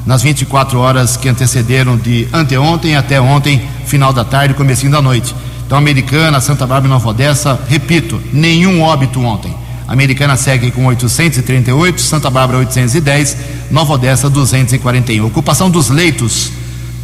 Nas 0.04 0.22
24 0.22 0.78
horas 0.78 1.16
que 1.16 1.30
antecederam 1.30 1.96
de 1.96 2.28
anteontem 2.30 2.94
até 2.94 3.18
ontem, 3.18 3.66
final 3.86 4.12
da 4.12 4.22
tarde, 4.22 4.52
comecinho 4.52 4.92
da 4.92 5.00
noite. 5.00 5.34
Então, 5.66 5.78
Americana, 5.78 6.42
Santa 6.42 6.66
Bárbara 6.66 6.88
e 6.88 6.90
Nova 6.90 7.08
Odessa, 7.08 7.58
repito, 7.68 8.20
nenhum 8.34 8.82
óbito 8.82 9.20
ontem. 9.22 9.52
Americana 9.88 10.36
segue 10.36 10.70
com 10.70 10.84
838, 10.84 12.02
Santa 12.02 12.28
Bárbara 12.28 12.58
810, 12.58 13.36
Nova 13.70 13.94
Odessa 13.94 14.28
241. 14.28 15.24
Ocupação 15.24 15.70
dos 15.70 15.88
leitos 15.88 16.52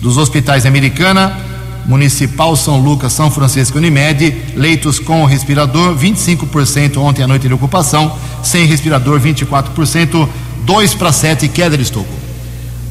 dos 0.02 0.18
hospitais 0.18 0.66
Americana, 0.66 1.38
Municipal 1.86 2.54
São 2.56 2.78
Lucas, 2.78 3.12
São 3.12 3.30
Francisco 3.30 3.78
Unimed, 3.78 4.34
leitos 4.56 4.98
com 4.98 5.24
respirador, 5.24 5.96
25% 5.96 6.98
ontem 6.98 7.22
à 7.22 7.26
noite 7.26 7.46
de 7.46 7.54
ocupação, 7.54 8.16
sem 8.42 8.66
respirador, 8.66 9.20
24%, 9.20 10.28
2 10.64 10.94
para 10.94 11.12
7, 11.12 11.48
queda 11.48 11.76
de 11.76 11.84
estoco. 11.84 12.22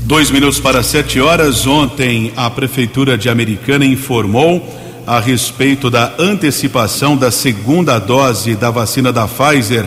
Dois 0.03 0.31
minutos 0.31 0.59
para 0.59 0.81
sete 0.83 1.21
horas. 1.21 1.67
Ontem, 1.67 2.33
a 2.35 2.49
Prefeitura 2.49 3.17
de 3.17 3.29
Americana 3.29 3.85
informou 3.85 4.67
a 5.05 5.19
respeito 5.19 5.89
da 5.89 6.13
antecipação 6.17 7.15
da 7.15 7.31
segunda 7.31 7.99
dose 7.99 8.55
da 8.55 8.71
vacina 8.71 9.13
da 9.13 9.27
Pfizer 9.27 9.85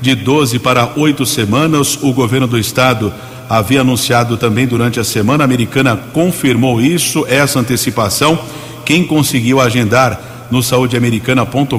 de 0.00 0.14
12 0.14 0.58
para 0.58 0.92
8 0.96 1.24
semanas. 1.24 1.96
O 2.02 2.12
governo 2.12 2.46
do 2.46 2.58
estado 2.58 3.14
havia 3.52 3.82
anunciado 3.82 4.38
também 4.38 4.66
durante 4.66 4.98
a 4.98 5.04
semana. 5.04 5.42
A 5.42 5.44
americana 5.44 5.94
confirmou 6.14 6.80
isso, 6.80 7.26
essa 7.28 7.60
antecipação. 7.60 8.38
Quem 8.82 9.04
conseguiu 9.04 9.60
agendar 9.60 10.48
no 10.50 10.62
saudeamericana.com.br 10.62 11.78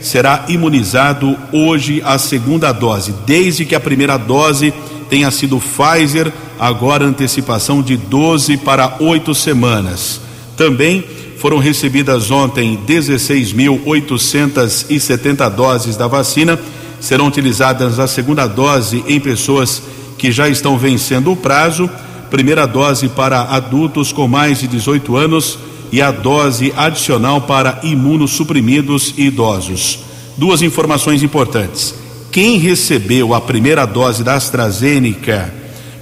será 0.00 0.46
imunizado 0.48 1.36
hoje 1.52 2.00
a 2.02 2.16
segunda 2.16 2.72
dose, 2.72 3.14
desde 3.26 3.66
que 3.66 3.74
a 3.74 3.80
primeira 3.80 4.16
dose 4.16 4.72
tenha 5.10 5.30
sido 5.30 5.60
Pfizer, 5.60 6.32
agora 6.58 7.04
antecipação 7.04 7.82
de 7.82 7.98
12 7.98 8.56
para 8.56 8.96
8 8.98 9.34
semanas. 9.34 10.22
Também 10.56 11.04
foram 11.36 11.58
recebidas 11.58 12.30
ontem 12.30 12.78
16.870 12.86 15.50
doses 15.50 15.98
da 15.98 16.06
vacina. 16.06 16.58
Serão 16.98 17.26
utilizadas 17.26 17.98
a 17.98 18.06
segunda 18.06 18.46
dose 18.46 19.04
em 19.06 19.20
pessoas 19.20 19.82
que 20.20 20.30
já 20.30 20.50
estão 20.50 20.76
vencendo 20.76 21.32
o 21.32 21.36
prazo. 21.36 21.88
Primeira 22.30 22.66
dose 22.66 23.08
para 23.08 23.40
adultos 23.40 24.12
com 24.12 24.28
mais 24.28 24.60
de 24.60 24.68
18 24.68 25.16
anos 25.16 25.58
e 25.90 26.02
a 26.02 26.10
dose 26.10 26.74
adicional 26.76 27.40
para 27.40 27.80
imunossuprimidos 27.82 29.14
e 29.16 29.24
idosos. 29.28 30.00
Duas 30.36 30.60
informações 30.60 31.22
importantes. 31.22 31.94
Quem 32.30 32.58
recebeu 32.58 33.32
a 33.32 33.40
primeira 33.40 33.86
dose 33.86 34.22
da 34.22 34.34
AstraZeneca 34.34 35.52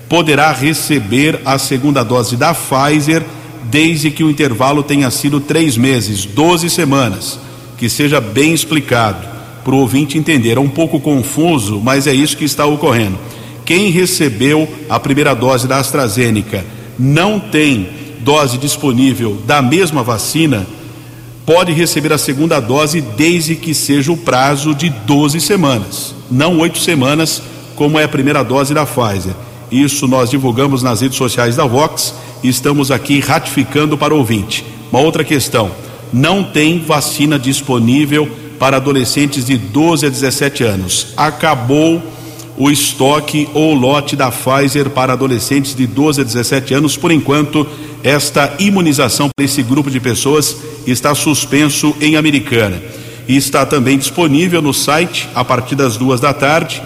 poderá 0.09 0.51
receber 0.53 1.41
a 1.45 1.57
segunda 1.57 2.03
dose 2.03 2.37
da 2.37 2.53
Pfizer 2.53 3.25
desde 3.71 4.11
que 4.11 4.25
o 4.25 4.31
intervalo 4.31 4.83
tenha 4.83 5.11
sido 5.13 5.39
três 5.39 5.77
meses, 5.77 6.25
12 6.25 6.69
semanas. 6.69 7.39
Que 7.79 7.89
seja 7.89 8.21
bem 8.21 8.53
explicado 8.53 9.25
para 9.65 9.75
o 9.75 9.79
ouvinte 9.79 10.19
entender. 10.19 10.57
É 10.57 10.61
um 10.61 10.69
pouco 10.69 10.99
confuso, 10.99 11.81
mas 11.81 12.09
é 12.09 12.13
isso 12.13 12.37
que 12.37 12.45
está 12.45 12.67
ocorrendo. 12.67 13.17
Quem 13.69 13.91
recebeu 13.91 14.67
a 14.89 14.99
primeira 14.99 15.35
dose 15.35 15.69
da 15.69 15.77
AstraZeneca 15.77 16.65
não 16.99 17.39
tem 17.39 17.87
dose 18.21 18.57
disponível 18.57 19.43
da 19.47 19.61
mesma 19.61 20.03
vacina, 20.03 20.67
pode 21.45 21.71
receber 21.73 22.11
a 22.11 22.17
segunda 22.17 22.61
dose 22.61 23.03
desde 23.03 23.57
que 23.57 23.75
seja 23.75 24.11
o 24.11 24.17
prazo 24.17 24.75
de 24.75 24.89
12 24.89 25.39
semanas, 25.43 26.15
não 26.31 26.61
oito 26.61 26.79
semanas, 26.79 27.43
como 27.77 27.99
é 27.99 28.05
a 28.05 28.09
primeira 28.09 28.43
dose 28.43 28.73
da 28.73 28.87
Pfizer. 28.87 29.35
Isso 29.71 30.09
nós 30.09 30.31
divulgamos 30.31 30.83
nas 30.83 31.03
redes 31.03 31.19
sociais 31.19 31.57
da 31.57 31.67
Vox 31.67 32.15
e 32.43 32.49
estamos 32.49 32.91
aqui 32.91 33.21
ratificando 33.21 33.99
para 33.99 34.15
o 34.15 34.17
ouvinte. 34.17 34.65
Uma 34.91 35.03
outra 35.03 35.23
questão: 35.23 35.71
não 36.11 36.43
tem 36.43 36.79
vacina 36.79 37.39
disponível 37.39 38.31
para 38.59 38.79
adolescentes 38.79 39.45
de 39.45 39.59
12 39.59 40.07
a 40.07 40.09
17 40.09 40.65
anos. 40.65 41.09
Acabou 41.19 42.03
o 42.59 42.69
estoque 42.71 43.49
ou 43.55 43.73
lote 43.73 44.17
da 44.17 44.31
Pfizer 44.31 44.91
para 44.91 45.13
adolescentes 45.13 45.75
de 45.75 45.87
12 45.87 46.21
a 46.21 46.25
17 46.25 46.75
anos. 46.75 46.97
Por 46.97 47.13
enquanto, 47.13 47.65
esta 48.03 48.53
imunização 48.59 49.31
para 49.35 49.45
esse 49.45 49.63
grupo 49.63 49.91
de 49.91 50.01
pessoas 50.01 50.57
está 50.87 51.15
suspenso 51.15 51.95
em 52.01 52.17
Americana. 52.17 52.83
E 53.29 53.37
está 53.37 53.65
também 53.65 53.97
disponível 53.97 54.61
no 54.61 54.75
site 54.75 55.29
a 55.35 55.45
partir 55.45 55.77
das 55.77 55.97
duas 55.97 56.21
da 56.21 56.35
tarde 56.35 56.83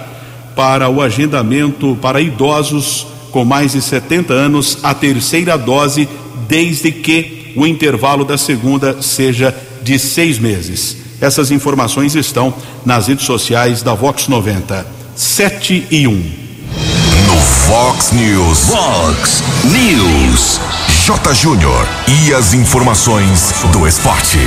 para 0.54 0.90
o 0.90 1.00
agendamento 1.00 1.96
para 2.02 2.20
idosos 2.20 3.06
com 3.30 3.44
mais 3.44 3.72
de 3.72 3.80
70 3.80 4.34
anos 4.34 4.78
a 4.82 4.92
terceira 4.92 5.56
dose, 5.56 6.06
desde 6.46 6.92
que 6.92 7.54
o 7.56 7.66
intervalo 7.66 8.24
da 8.24 8.36
segunda 8.36 9.00
seja 9.00 9.56
de 9.82 9.98
seis 9.98 10.38
meses. 10.38 10.98
Essas 11.18 11.50
informações 11.50 12.14
estão 12.14 12.52
nas 12.84 13.06
redes 13.06 13.24
sociais 13.24 13.80
da 13.82 13.94
Vox 13.94 14.28
90. 14.28 15.01
7 15.22 15.86
e 15.88 16.06
1. 16.08 16.10
No 16.10 17.36
Fox 17.68 18.10
News. 18.10 18.68
Fox 18.68 19.42
News. 19.64 20.60
J. 21.06 21.32
Júnior. 21.34 21.88
E 22.08 22.34
as 22.34 22.52
informações 22.52 23.54
do 23.72 23.86
esporte. 23.86 24.40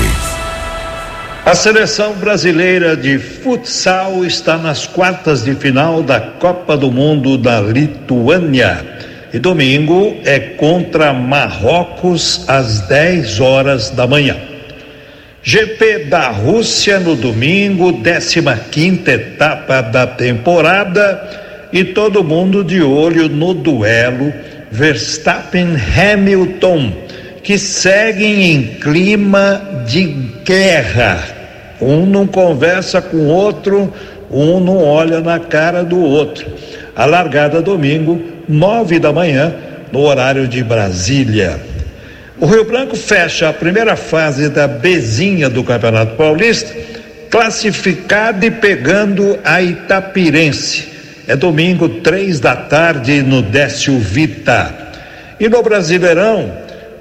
A 1.45 1.55
seleção 1.55 2.13
brasileira 2.15 2.95
de 2.95 3.17
futsal 3.17 4.25
está 4.25 4.57
nas 4.57 4.85
quartas 4.85 5.45
de 5.45 5.55
final 5.55 6.03
da 6.03 6.19
Copa 6.19 6.75
do 6.75 6.91
Mundo 6.91 7.37
da 7.37 7.61
Lituânia. 7.61 8.85
E 9.33 9.39
domingo 9.39 10.17
é 10.25 10.39
contra 10.39 11.13
Marrocos 11.13 12.43
às 12.49 12.81
10 12.81 13.39
horas 13.39 13.91
da 13.91 14.05
manhã. 14.05 14.54
GP 15.47 16.05
da 16.05 16.29
Rússia 16.29 16.99
no 16.99 17.15
domingo, 17.15 18.01
15 18.01 18.39
etapa 19.11 19.81
da 19.81 20.07
temporada 20.07 21.67
e 21.71 21.83
todo 21.83 22.23
mundo 22.23 22.63
de 22.63 22.81
olho 22.81 23.29
no 23.29 23.53
duelo 23.53 24.33
Verstappen-Hamilton, 24.71 26.91
que 27.43 27.59
seguem 27.59 28.53
em 28.53 28.63
clima 28.79 29.83
de 29.85 30.05
guerra 30.43 31.23
um 31.79 32.07
não 32.07 32.25
conversa 32.25 32.99
com 33.01 33.17
o 33.17 33.27
outro, 33.27 33.93
um 34.31 34.59
não 34.59 34.83
olha 34.83 35.21
na 35.21 35.37
cara 35.39 35.83
do 35.83 35.99
outro. 35.99 36.47
A 36.95 37.05
largada 37.05 37.61
domingo, 37.61 38.19
nove 38.47 38.97
da 38.97 39.13
manhã, 39.13 39.53
no 39.91 39.99
horário 39.99 40.47
de 40.47 40.63
Brasília. 40.63 41.74
O 42.37 42.45
Rio 42.45 42.65
Branco 42.65 42.97
fecha 42.97 43.47
a 43.47 43.53
primeira 43.53 43.95
fase 43.95 44.49
da 44.49 44.67
Bezinha 44.67 45.49
do 45.49 45.63
Campeonato 45.63 46.15
Paulista, 46.15 46.75
classificado 47.29 48.45
e 48.45 48.51
pegando 48.51 49.39
a 49.41 49.61
Itapirense. 49.61 50.89
É 51.27 51.35
domingo, 51.35 51.87
três 51.87 52.41
da 52.41 52.53
tarde, 52.53 53.21
no 53.21 53.41
Décio 53.41 53.97
Vita. 53.99 54.73
E 55.39 55.47
no 55.47 55.63
Brasileirão, 55.63 56.51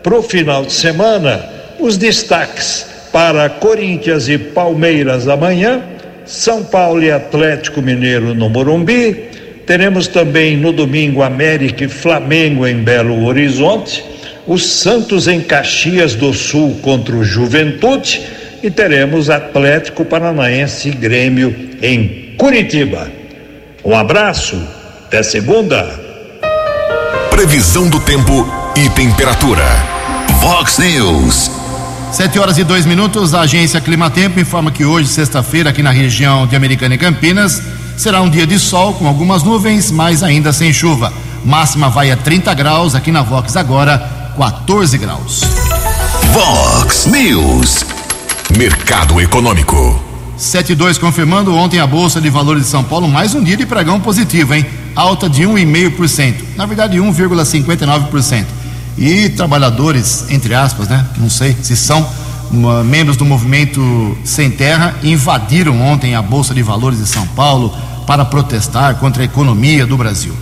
para 0.04 0.14
o 0.14 0.22
final 0.22 0.64
de 0.64 0.72
semana, 0.72 1.44
os 1.80 1.98
destaques 1.98 2.86
para 3.12 3.48
Corinthians 3.48 4.28
e 4.28 4.38
Palmeiras 4.38 5.26
amanhã, 5.26 5.82
São 6.24 6.62
Paulo 6.62 7.02
e 7.02 7.10
Atlético 7.10 7.82
Mineiro 7.82 8.34
no 8.34 8.48
Morumbi. 8.48 9.30
Teremos 9.66 10.06
também 10.06 10.56
no 10.56 10.72
domingo 10.72 11.22
América 11.22 11.84
e 11.84 11.88
Flamengo 11.88 12.66
em 12.66 12.76
Belo 12.76 13.24
Horizonte, 13.24 14.13
o 14.46 14.58
Santos 14.58 15.26
em 15.26 15.40
Caxias 15.40 16.14
do 16.14 16.32
Sul 16.32 16.78
contra 16.82 17.14
o 17.14 17.24
Juventude 17.24 18.22
e 18.62 18.70
teremos 18.70 19.30
Atlético 19.30 20.04
Paranaense 20.04 20.88
e 20.88 20.92
Grêmio 20.92 21.54
em 21.82 22.34
Curitiba. 22.36 23.10
Um 23.84 23.94
abraço, 23.94 24.60
até 25.06 25.22
segunda. 25.22 25.82
Previsão 27.30 27.88
do 27.88 28.00
tempo 28.00 28.48
e 28.76 28.88
temperatura. 28.90 29.64
Vox 30.40 30.78
News. 30.78 31.50
Sete 32.12 32.38
horas 32.38 32.58
e 32.58 32.64
dois 32.64 32.86
minutos, 32.86 33.34
a 33.34 33.40
agência 33.40 33.80
Climatempo 33.80 34.38
informa 34.38 34.70
que 34.70 34.84
hoje, 34.84 35.08
sexta-feira, 35.08 35.70
aqui 35.70 35.82
na 35.82 35.90
região 35.90 36.46
de 36.46 36.54
Americana 36.54 36.94
e 36.94 36.98
Campinas, 36.98 37.60
será 37.96 38.22
um 38.22 38.30
dia 38.30 38.46
de 38.46 38.58
sol 38.58 38.94
com 38.94 39.08
algumas 39.08 39.42
nuvens, 39.42 39.90
mas 39.90 40.22
ainda 40.22 40.52
sem 40.52 40.72
chuva. 40.72 41.12
Máxima 41.44 41.90
vai 41.90 42.10
a 42.10 42.16
30 42.16 42.54
graus, 42.54 42.94
aqui 42.94 43.10
na 43.10 43.22
Vox 43.22 43.56
agora, 43.56 44.23
14 44.36 44.98
graus. 44.98 45.42
Vox 46.32 47.06
News. 47.06 47.84
Mercado 48.58 49.20
Econômico. 49.20 50.02
72 50.36 50.98
confirmando 50.98 51.54
ontem 51.54 51.78
a 51.78 51.86
Bolsa 51.86 52.20
de 52.20 52.28
Valores 52.28 52.64
de 52.64 52.68
São 52.68 52.82
Paulo, 52.82 53.06
mais 53.06 53.32
um 53.34 53.44
dia 53.44 53.56
de 53.56 53.64
pregão 53.64 54.00
positivo, 54.00 54.54
hein? 54.54 54.66
Alta 54.96 55.28
de 55.28 55.44
1,5%. 55.44 56.34
Na 56.56 56.66
verdade, 56.66 56.98
1,59%. 56.98 58.44
E 58.98 59.28
trabalhadores, 59.30 60.24
entre 60.28 60.52
aspas, 60.52 60.88
né? 60.88 61.06
Não 61.16 61.30
sei 61.30 61.56
se 61.62 61.76
são 61.76 62.04
uma, 62.50 62.82
membros 62.82 63.16
do 63.16 63.24
movimento 63.24 64.18
Sem 64.24 64.50
Terra, 64.50 64.96
invadiram 65.04 65.80
ontem 65.80 66.16
a 66.16 66.22
Bolsa 66.22 66.52
de 66.52 66.62
Valores 66.62 66.98
de 66.98 67.06
São 67.06 67.26
Paulo 67.28 67.72
para 68.04 68.24
protestar 68.24 68.96
contra 68.96 69.22
a 69.22 69.26
economia 69.26 69.86
do 69.86 69.96
Brasil. 69.96 70.34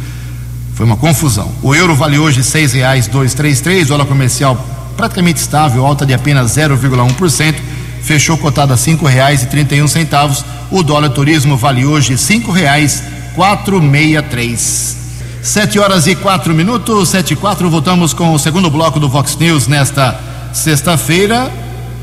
Foi 0.75 0.87
uma 0.87 0.97
confusão. 0.97 1.53
O 1.63 1.75
euro 1.75 1.95
vale 1.95 2.19
hoje 2.19 2.39
R$ 2.39 2.45
6,233, 2.45 3.87
dólar 3.87 4.07
comercial 4.07 4.57
praticamente 4.97 5.41
estável, 5.41 5.85
alta 5.85 6.07
de 6.07 6.15
apenas 6.15 6.57
0,1%, 6.57 7.57
fechou 8.03 8.39
cotado 8.39 8.73
a 8.73 8.77
R$ 8.77 8.83
5,31. 8.83 10.45
O 10.71 10.83
dólar 10.83 11.11
turismo 11.11 11.55
vale 11.57 11.85
hoje 11.85 12.13
R$ 12.13 12.19
5,463. 12.19 15.03
Sete 15.43 15.79
horas 15.79 16.07
e 16.07 16.15
quatro 16.15 16.55
minutos, 16.55 17.09
sete 17.09 17.33
e 17.33 17.37
quatro, 17.37 17.69
voltamos 17.69 18.15
com 18.15 18.33
o 18.33 18.39
segundo 18.39 18.71
bloco 18.71 19.01
do 19.01 19.09
Vox 19.09 19.37
News 19.37 19.67
nesta 19.67 20.17
sexta-feira, 20.53 21.51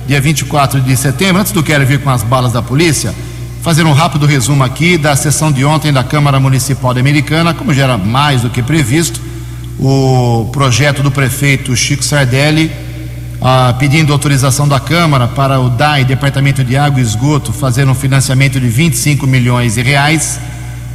dia 0.05 0.19
24 0.19 0.81
de 0.81 0.97
setembro. 0.97 1.39
Antes 1.39 1.53
do 1.53 1.63
Quero 1.63 1.85
vir 1.85 2.01
com 2.01 2.09
as 2.09 2.21
balas 2.21 2.51
da 2.51 2.61
polícia, 2.61 3.15
fazer 3.61 3.85
um 3.85 3.91
rápido 3.91 4.25
resumo 4.25 4.63
aqui 4.63 4.97
da 4.97 5.15
sessão 5.15 5.51
de 5.51 5.65
ontem 5.65 5.91
da 5.91 6.03
Câmara 6.03 6.39
Municipal 6.39 6.93
de 6.93 6.99
Americana, 6.99 7.53
como 7.53 7.73
já 7.73 7.83
era 7.83 7.97
mais 7.97 8.41
do 8.41 8.49
que 8.49 8.63
previsto, 8.63 9.19
o 9.77 10.49
projeto 10.51 11.03
do 11.03 11.11
prefeito 11.11 11.75
Chico 11.75 12.03
Sardelli, 12.03 12.71
ah, 13.41 13.73
pedindo 13.77 14.13
autorização 14.13 14.67
da 14.67 14.79
Câmara 14.79 15.27
para 15.27 15.59
o 15.59 15.69
DAI, 15.69 16.05
Departamento 16.05 16.63
de 16.63 16.77
Água 16.77 16.99
e 16.99 17.03
Esgoto, 17.03 17.51
fazer 17.51 17.87
um 17.87 17.95
financiamento 17.95 18.59
de 18.59 18.67
25 18.67 19.27
milhões 19.27 19.75
de 19.75 19.81
reais 19.81 20.39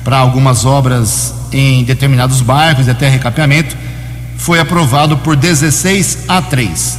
para 0.02 0.18
algumas 0.18 0.64
obras 0.64 1.34
em 1.52 1.84
determinados 1.84 2.40
bairros 2.40 2.86
e 2.86 2.90
até 2.90 3.08
recapeamento, 3.08 3.76
foi 4.36 4.58
aprovado 4.58 5.16
por 5.18 5.36
16 5.36 6.24
a 6.28 6.42
3. 6.42 6.98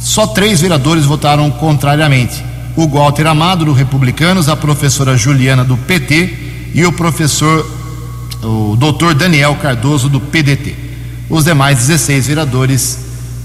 Só 0.00 0.26
três 0.26 0.60
vereadores 0.60 1.04
votaram 1.04 1.50
contrariamente: 1.50 2.42
o 2.76 2.86
Walter 2.86 3.26
Amado, 3.26 3.64
do 3.64 3.72
Republicanos, 3.72 4.48
a 4.48 4.56
professora 4.56 5.16
Juliana, 5.16 5.64
do 5.64 5.76
PT, 5.76 6.70
e 6.74 6.84
o 6.84 6.92
professor, 6.92 7.66
o 8.42 8.76
doutor 8.76 9.14
Daniel 9.14 9.54
Cardoso, 9.56 10.08
do 10.08 10.20
PDT. 10.20 10.76
Os 11.28 11.44
demais 11.44 11.78
16 11.78 12.26
vereadores 12.26 12.98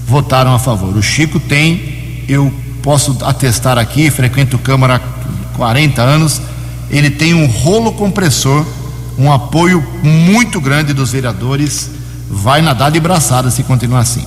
votaram 0.05 0.53
a 0.53 0.59
favor. 0.59 0.95
O 0.95 1.01
Chico 1.01 1.39
tem, 1.39 2.25
eu 2.27 2.53
posso 2.83 3.17
atestar 3.23 3.77
aqui, 3.77 4.11
frequento 4.11 4.57
Câmara 4.57 4.97
há 4.97 5.57
40 5.57 6.01
anos, 6.01 6.41
ele 6.89 7.09
tem 7.09 7.33
um 7.33 7.47
rolo 7.47 7.93
compressor 7.93 8.65
um 9.17 9.31
apoio 9.31 9.83
muito 10.03 10.59
grande 10.59 10.93
dos 10.93 11.11
vereadores, 11.11 11.91
vai 12.29 12.61
nadar 12.61 12.91
de 12.91 12.99
braçada 12.99 13.51
se 13.51 13.63
continuar 13.63 13.99
assim. 13.99 14.25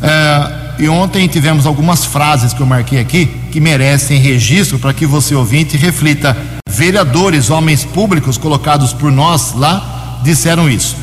É, 0.00 0.82
e 0.82 0.88
ontem 0.88 1.26
tivemos 1.28 1.66
algumas 1.66 2.04
frases 2.04 2.52
que 2.52 2.60
eu 2.60 2.66
marquei 2.66 2.98
aqui 2.98 3.41
que 3.52 3.60
merecem 3.60 4.18
registro 4.18 4.78
para 4.78 4.94
que 4.94 5.04
você 5.04 5.34
ouvinte 5.34 5.76
reflita. 5.76 6.34
Vereadores, 6.66 7.50
homens 7.50 7.84
públicos 7.84 8.38
colocados 8.38 8.94
por 8.94 9.12
nós 9.12 9.52
lá, 9.52 10.20
disseram 10.24 10.70
isso. 10.70 10.96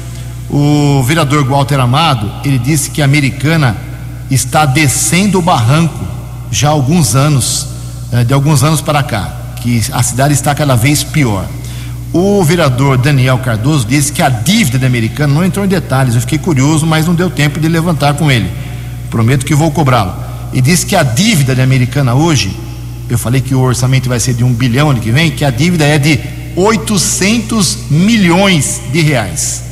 O 0.49 1.03
vereador 1.03 1.45
Walter 1.45 1.79
Amado, 1.79 2.29
ele 2.43 2.57
disse 2.57 2.89
que 2.89 3.03
a 3.03 3.05
americana 3.05 3.77
está 4.31 4.65
descendo 4.65 5.38
o 5.38 5.41
barranco 5.43 6.03
já 6.51 6.69
há 6.69 6.71
alguns 6.71 7.15
anos, 7.15 7.67
é, 8.12 8.23
de 8.23 8.33
alguns 8.33 8.63
anos 8.63 8.81
para 8.81 9.03
cá, 9.03 9.31
que 9.62 9.83
a 9.91 10.01
cidade 10.01 10.33
está 10.33 10.55
cada 10.55 10.75
vez 10.75 11.03
pior. 11.03 11.45
O 12.12 12.43
vereador 12.43 12.97
Daniel 12.97 13.38
Cardoso 13.38 13.85
disse 13.85 14.12
que 14.12 14.23
a 14.23 14.29
dívida 14.29 14.79
da 14.79 14.88
Americana 14.88 15.31
não 15.31 15.45
entrou 15.45 15.63
em 15.63 15.69
detalhes. 15.69 16.15
Eu 16.15 16.21
fiquei 16.21 16.39
curioso, 16.39 16.83
mas 16.88 17.05
não 17.05 17.13
deu 17.13 17.29
tempo 17.29 17.59
de 17.59 17.67
levantar 17.67 18.15
com 18.15 18.31
ele. 18.31 18.49
Prometo 19.12 19.45
que 19.45 19.53
vou 19.53 19.69
cobrá-lo. 19.69 20.28
E 20.51 20.62
disse 20.62 20.85
que 20.85 20.95
a 20.95 21.03
dívida 21.03 21.53
da 21.53 21.63
Americana 21.63 22.13
hoje, 22.13 22.55
eu 23.09 23.17
falei 23.17 23.41
que 23.41 23.53
o 23.53 23.59
orçamento 23.59 24.09
vai 24.09 24.19
ser 24.19 24.33
de 24.33 24.43
um 24.43 24.53
bilhão 24.53 24.89
ano 24.89 24.99
que 24.99 25.12
vem, 25.12 25.31
que 25.31 25.45
a 25.45 25.51
dívida 25.51 25.85
é 25.85 25.97
de 25.97 26.19
800 26.55 27.89
milhões 27.89 28.81
de 28.91 29.01
reais. 29.01 29.63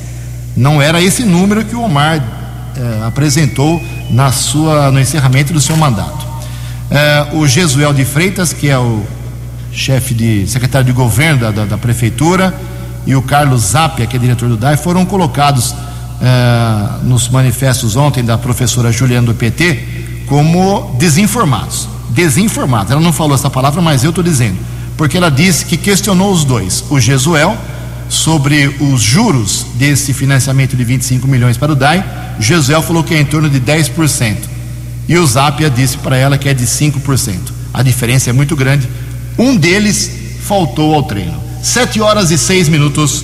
Não 0.55 0.81
era 0.81 1.01
esse 1.01 1.23
número 1.23 1.65
que 1.65 1.75
o 1.75 1.81
Omar 1.81 2.23
eh, 2.75 3.05
apresentou 3.05 3.81
na 4.09 4.31
sua, 4.31 4.91
no 4.91 4.99
encerramento 4.99 5.51
do 5.51 5.59
seu 5.59 5.75
mandato. 5.75 6.25
Eh, 6.89 7.27
o 7.33 7.47
Jesuel 7.47 7.93
de 7.93 8.05
Freitas, 8.05 8.53
que 8.53 8.69
é 8.69 8.77
o 8.77 9.03
chefe 9.71 10.13
de 10.13 10.47
secretário 10.47 10.85
de 10.85 10.93
governo 10.93 11.41
da, 11.41 11.51
da, 11.51 11.65
da, 11.65 11.77
prefeitura, 11.77 12.53
e 13.05 13.15
o 13.15 13.21
Carlos 13.21 13.61
Zapia, 13.61 14.05
que 14.05 14.15
é 14.15 14.19
diretor 14.19 14.49
do 14.49 14.57
DAI, 14.57 14.77
foram 14.77 15.05
colocados 15.05 15.75
eh, 16.21 16.89
nos 17.03 17.29
manifestos 17.29 17.95
ontem 17.95 18.23
da 18.23 18.37
professora 18.37 18.91
Juliana 18.91 19.27
do 19.27 19.35
PT 19.35 19.96
como 20.27 20.95
desinformados. 20.99 21.87
Desinformados. 22.09 22.91
Ela 22.91 23.01
não 23.01 23.13
falou 23.13 23.35
essa 23.35 23.49
palavra, 23.49 23.81
mas 23.81 24.03
eu 24.03 24.09
estou 24.09 24.23
dizendo. 24.23 24.57
Porque 24.95 25.17
ela 25.17 25.29
disse 25.29 25.65
que 25.65 25.77
questionou 25.77 26.31
os 26.31 26.43
dois, 26.43 26.83
o 26.89 26.99
Jesuel, 26.99 27.57
sobre 28.09 28.67
os 28.79 29.01
juros 29.01 29.65
desse 29.75 30.13
financiamento 30.13 30.75
de 30.75 30.83
25 30.83 31.27
milhões 31.27 31.57
para 31.57 31.71
o 31.71 31.75
DAI. 31.75 32.03
Jesuel 32.39 32.81
falou 32.81 33.03
que 33.03 33.13
é 33.13 33.19
em 33.19 33.25
torno 33.25 33.49
de 33.49 33.59
10%. 33.59 34.37
E 35.07 35.17
o 35.17 35.25
Zapia 35.25 35.69
disse 35.69 35.97
para 35.97 36.17
ela 36.17 36.37
que 36.37 36.49
é 36.49 36.53
de 36.53 36.65
5%. 36.65 37.37
A 37.73 37.83
diferença 37.83 38.29
é 38.29 38.33
muito 38.33 38.55
grande 38.55 38.87
um 39.37 39.55
deles 39.55 40.09
faltou 40.41 40.95
ao 40.95 41.03
treino. 41.03 41.39
Sete 41.61 42.01
horas 42.01 42.31
e 42.31 42.37
seis 42.37 42.67
minutos. 42.67 43.23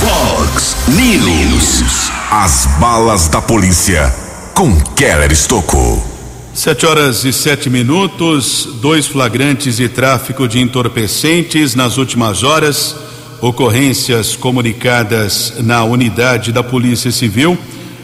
Fox 0.00 0.76
News. 0.88 2.10
As 2.30 2.66
balas 2.78 3.28
da 3.28 3.40
polícia 3.40 4.27
com 4.58 4.74
Keller 4.96 5.30
Estocou. 5.30 6.04
Sete 6.52 6.84
horas 6.84 7.24
e 7.24 7.32
sete 7.32 7.70
minutos. 7.70 8.68
Dois 8.82 9.06
flagrantes 9.06 9.76
de 9.76 9.88
tráfico 9.88 10.48
de 10.48 10.58
entorpecentes 10.58 11.76
nas 11.76 11.96
últimas 11.96 12.42
horas. 12.42 12.96
Ocorrências 13.40 14.34
comunicadas 14.34 15.54
na 15.58 15.84
unidade 15.84 16.50
da 16.50 16.64
Polícia 16.64 17.12
Civil. 17.12 17.56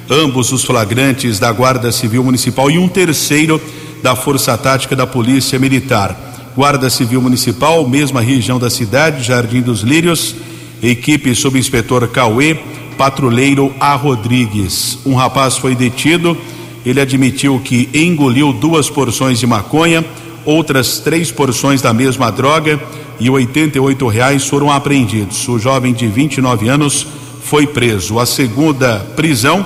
Ambos 0.08 0.52
os 0.52 0.62
flagrantes 0.62 1.40
da 1.40 1.50
Guarda 1.50 1.90
Civil 1.90 2.22
Municipal 2.22 2.70
e 2.70 2.78
um 2.78 2.86
terceiro 2.86 3.60
da 4.00 4.14
Força 4.14 4.56
Tática 4.56 4.94
da 4.94 5.08
Polícia 5.08 5.58
Militar. 5.58 6.52
Guarda 6.54 6.88
Civil 6.88 7.20
Municipal, 7.20 7.84
mesma 7.88 8.20
região 8.20 8.60
da 8.60 8.70
cidade, 8.70 9.24
Jardim 9.24 9.60
dos 9.60 9.80
Lírios, 9.80 10.36
equipe 10.80 11.34
subinspetor 11.34 12.06
Cauê, 12.06 12.56
patrulheiro 12.96 13.72
A. 13.78 13.94
Rodrigues. 13.94 14.98
Um 15.04 15.14
rapaz 15.14 15.56
foi 15.56 15.74
detido, 15.74 16.36
ele 16.84 17.00
admitiu 17.00 17.60
que 17.62 17.88
engoliu 17.94 18.52
duas 18.52 18.90
porções 18.90 19.38
de 19.38 19.46
maconha, 19.46 20.04
outras 20.44 20.98
três 20.98 21.30
porções 21.30 21.80
da 21.80 21.92
mesma 21.92 22.30
droga 22.30 22.80
e 23.18 23.30
88 23.30 24.06
reais 24.08 24.46
foram 24.46 24.70
apreendidos. 24.70 25.46
O 25.48 25.58
jovem 25.58 25.92
de 25.92 26.06
29 26.06 26.68
anos 26.68 27.06
foi 27.42 27.66
preso. 27.66 28.18
A 28.18 28.26
segunda 28.26 29.00
prisão 29.16 29.64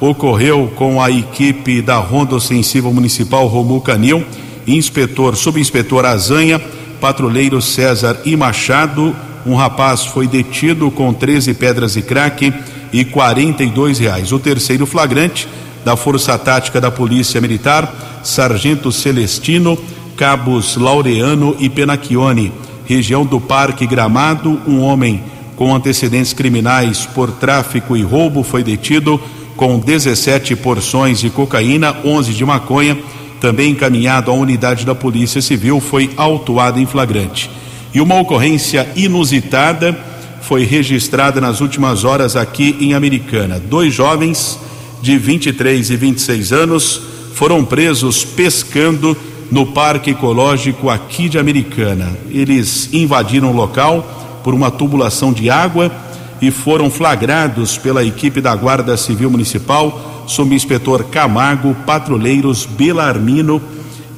ocorreu 0.00 0.72
com 0.74 1.00
a 1.00 1.10
equipe 1.10 1.80
da 1.80 1.96
Ronda 1.96 2.34
Ofensiva 2.34 2.90
Municipal 2.90 3.46
Romul 3.46 3.80
Canil, 3.80 4.24
inspetor, 4.66 5.36
subinspetor 5.36 6.04
Azanha, 6.04 6.60
patrulheiro 7.00 7.62
César 7.62 8.20
e 8.24 8.36
Machado. 8.36 9.14
Um 9.44 9.54
rapaz 9.54 10.04
foi 10.04 10.26
detido 10.26 10.90
com 10.90 11.12
13 11.12 11.54
pedras 11.54 11.94
de 11.94 12.02
crack 12.02 12.52
e 12.92 13.04
42 13.04 13.98
reais. 13.98 14.32
O 14.32 14.38
terceiro 14.38 14.86
flagrante 14.86 15.48
da 15.84 15.96
Força 15.96 16.38
Tática 16.38 16.80
da 16.80 16.90
Polícia 16.90 17.40
Militar, 17.40 17.92
Sargento 18.22 18.92
Celestino, 18.92 19.76
Cabos 20.16 20.76
Laureano 20.76 21.56
e 21.58 21.68
Penacchione, 21.68 22.52
região 22.84 23.26
do 23.26 23.40
Parque 23.40 23.86
Gramado, 23.86 24.60
um 24.66 24.80
homem 24.80 25.22
com 25.56 25.74
antecedentes 25.74 26.32
criminais 26.32 27.06
por 27.06 27.30
tráfico 27.32 27.96
e 27.96 28.02
roubo 28.02 28.42
foi 28.42 28.62
detido 28.62 29.20
com 29.56 29.78
17 29.78 30.56
porções 30.56 31.20
de 31.20 31.30
cocaína, 31.30 31.96
11 32.04 32.32
de 32.32 32.44
maconha, 32.44 32.98
também 33.40 33.72
encaminhado 33.72 34.30
à 34.30 34.34
unidade 34.34 34.86
da 34.86 34.94
Polícia 34.94 35.42
Civil, 35.42 35.80
foi 35.80 36.10
autuado 36.16 36.78
em 36.78 36.86
flagrante. 36.86 37.50
E 37.94 38.00
uma 38.00 38.18
ocorrência 38.18 38.88
inusitada 38.96 39.96
foi 40.42 40.64
registrada 40.64 41.40
nas 41.40 41.60
últimas 41.60 42.04
horas 42.04 42.36
aqui 42.36 42.76
em 42.80 42.94
Americana. 42.94 43.60
Dois 43.60 43.92
jovens 43.92 44.58
de 45.00 45.18
23 45.18 45.90
e 45.90 45.96
26 45.96 46.52
anos 46.52 47.00
foram 47.34 47.64
presos 47.64 48.24
pescando 48.24 49.16
no 49.50 49.66
Parque 49.66 50.12
Ecológico 50.12 50.88
aqui 50.88 51.28
de 51.28 51.38
Americana. 51.38 52.16
Eles 52.30 52.88
invadiram 52.92 53.50
o 53.50 53.54
local 53.54 54.40
por 54.42 54.54
uma 54.54 54.70
tubulação 54.70 55.32
de 55.32 55.50
água 55.50 55.92
e 56.40 56.50
foram 56.50 56.90
flagrados 56.90 57.78
pela 57.78 58.04
equipe 58.04 58.40
da 58.40 58.54
Guarda 58.56 58.96
Civil 58.96 59.30
Municipal, 59.30 60.24
subinspetor 60.26 61.04
Camargo, 61.04 61.76
patrulheiros 61.86 62.64
Belarmino 62.64 63.62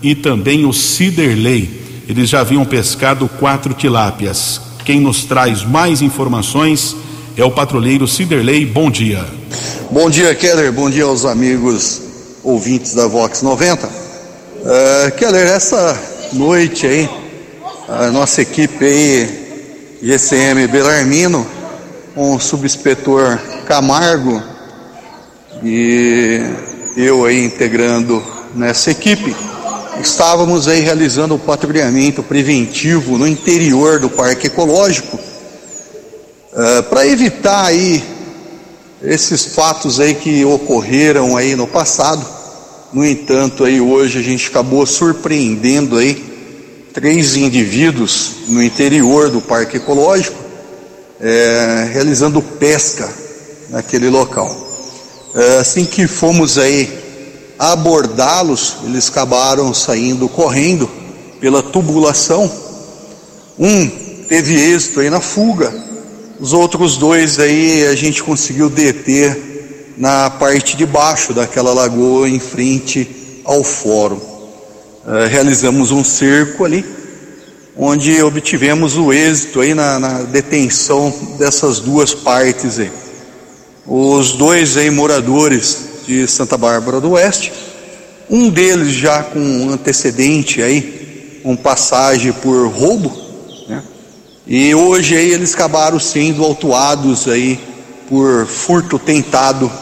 e 0.03 0.15
também 0.15 0.65
o 0.65 0.73
Ciderley. 0.73 1.84
Eles 2.09 2.29
já 2.29 2.41
haviam 2.41 2.65
pescado 2.65 3.29
quatro 3.29 3.73
tilápias. 3.73 4.61
Quem 4.85 5.01
nos 5.01 5.25
traz 5.25 5.63
mais 5.63 6.03
informações 6.03 6.95
é 7.37 7.45
o 7.45 7.51
patrulheiro 7.51 8.07
Ciderley. 8.07 8.67
Bom 8.67 8.91
dia. 8.91 9.25
Bom 9.91 10.11
dia, 10.11 10.35
Keller. 10.35 10.73
Bom 10.73 10.91
dia 10.91 11.05
aos 11.05 11.25
amigos 11.25 12.03
ouvintes 12.43 12.95
da 12.95 13.07
Vox 13.07 13.43
90. 13.43 13.87
Uh, 13.87 15.11
Keller, 15.17 15.47
essa 15.47 15.99
noite 16.33 16.87
aí, 16.87 17.09
a 17.89 18.11
nossa 18.11 18.43
equipe 18.43 18.85
aí, 18.85 19.99
GCM 20.03 20.67
Belarmino, 20.69 21.47
com 22.15 22.35
o 22.35 22.41
subinspetor 22.41 23.39
Camargo 23.67 24.43
e 25.63 26.41
eu 26.97 27.25
aí 27.25 27.45
integrando 27.45 28.23
nessa 28.55 28.91
equipe, 28.91 29.35
estávamos 30.01 30.69
aí 30.69 30.81
realizando 30.81 31.35
o 31.35 31.39
patrulhamento 31.39 32.23
preventivo 32.23 33.19
no 33.19 33.27
interior 33.27 33.99
do 33.99 34.11
Parque 34.11 34.49
Ecológico, 34.49 35.17
uh, 35.17 36.83
para 36.85 37.07
evitar 37.07 37.67
aí 37.67 38.03
esses 39.03 39.45
fatos 39.55 40.01
aí 40.01 40.15
que 40.15 40.45
ocorreram 40.45 41.37
aí 41.37 41.55
no 41.55 41.67
passado. 41.67 42.25
No 42.93 43.05
entanto, 43.05 43.65
aí 43.65 43.81
hoje 43.81 44.19
a 44.19 44.23
gente 44.23 44.49
acabou 44.49 44.87
surpreendendo 44.87 45.99
aí 45.99 46.33
três 46.93 47.35
indivíduos 47.35 48.37
no 48.49 48.63
interior 48.63 49.29
do 49.31 49.41
Parque 49.41 49.79
Ecológico, 49.79 50.39
é, 51.21 51.91
realizando 51.93 52.41
pesca 52.41 53.13
naquele 53.69 54.09
local. 54.09 54.49
É, 55.35 55.59
assim 55.59 55.85
que 55.85 56.07
fomos 56.07 56.57
aí 56.57 57.04
abordá-los, 57.59 58.77
eles 58.85 59.09
acabaram 59.09 59.73
saindo 59.73 60.29
correndo 60.29 60.89
pela 61.41 61.63
tubulação. 61.63 62.51
Um 63.59 63.89
teve 64.29 64.55
êxito 64.55 65.01
aí 65.01 65.11
na 65.11 65.21
fuga, 65.21 65.73
os 66.41 66.53
outros 66.53 66.97
dois 66.97 67.39
aí 67.39 67.87
a 67.87 67.95
gente 67.95 68.23
conseguiu 68.23 68.69
deter 68.69 69.95
na 69.97 70.29
parte 70.31 70.77
de 70.77 70.85
baixo 70.85 71.33
daquela 71.33 71.73
lagoa 71.73 72.29
em 72.29 72.41
frente 72.41 73.43
ao 73.45 73.63
fórum. 73.63 74.17
Uh, 74.17 75.29
realizamos 75.29 75.91
um 75.91 76.03
cerco 76.03 76.65
ali, 76.65 76.85
onde 77.77 78.21
obtivemos 78.23 78.97
o 78.97 79.13
êxito 79.13 79.61
aí 79.61 79.75
na, 79.75 79.99
na, 79.99 80.23
detenção 80.23 81.13
dessas 81.39 81.79
duas 81.79 82.15
partes 82.15 82.79
aí. 82.79 82.91
Os 83.87 84.33
dois 84.33 84.77
aí 84.77 84.91
moradores 84.91 85.94
de 86.07 86.27
Santa 86.29 86.57
Bárbara 86.57 87.01
do 87.01 87.13
Oeste, 87.13 87.53
um 88.29 88.49
deles 88.49 88.93
já 88.93 89.23
com 89.23 89.71
antecedente 89.71 90.63
aí, 90.63 91.41
com 91.43 91.57
passagem 91.57 92.33
por 92.33 92.69
roubo, 92.69 93.25
e 94.47 94.75
hoje 94.75 95.17
aí 95.17 95.33
eles 95.33 95.55
acabaram 95.55 95.99
sendo 95.99 96.45
autuados 96.45 97.27
aí 97.27 97.59
por 98.09 98.47
furto 98.47 98.99
tentado 98.99 99.73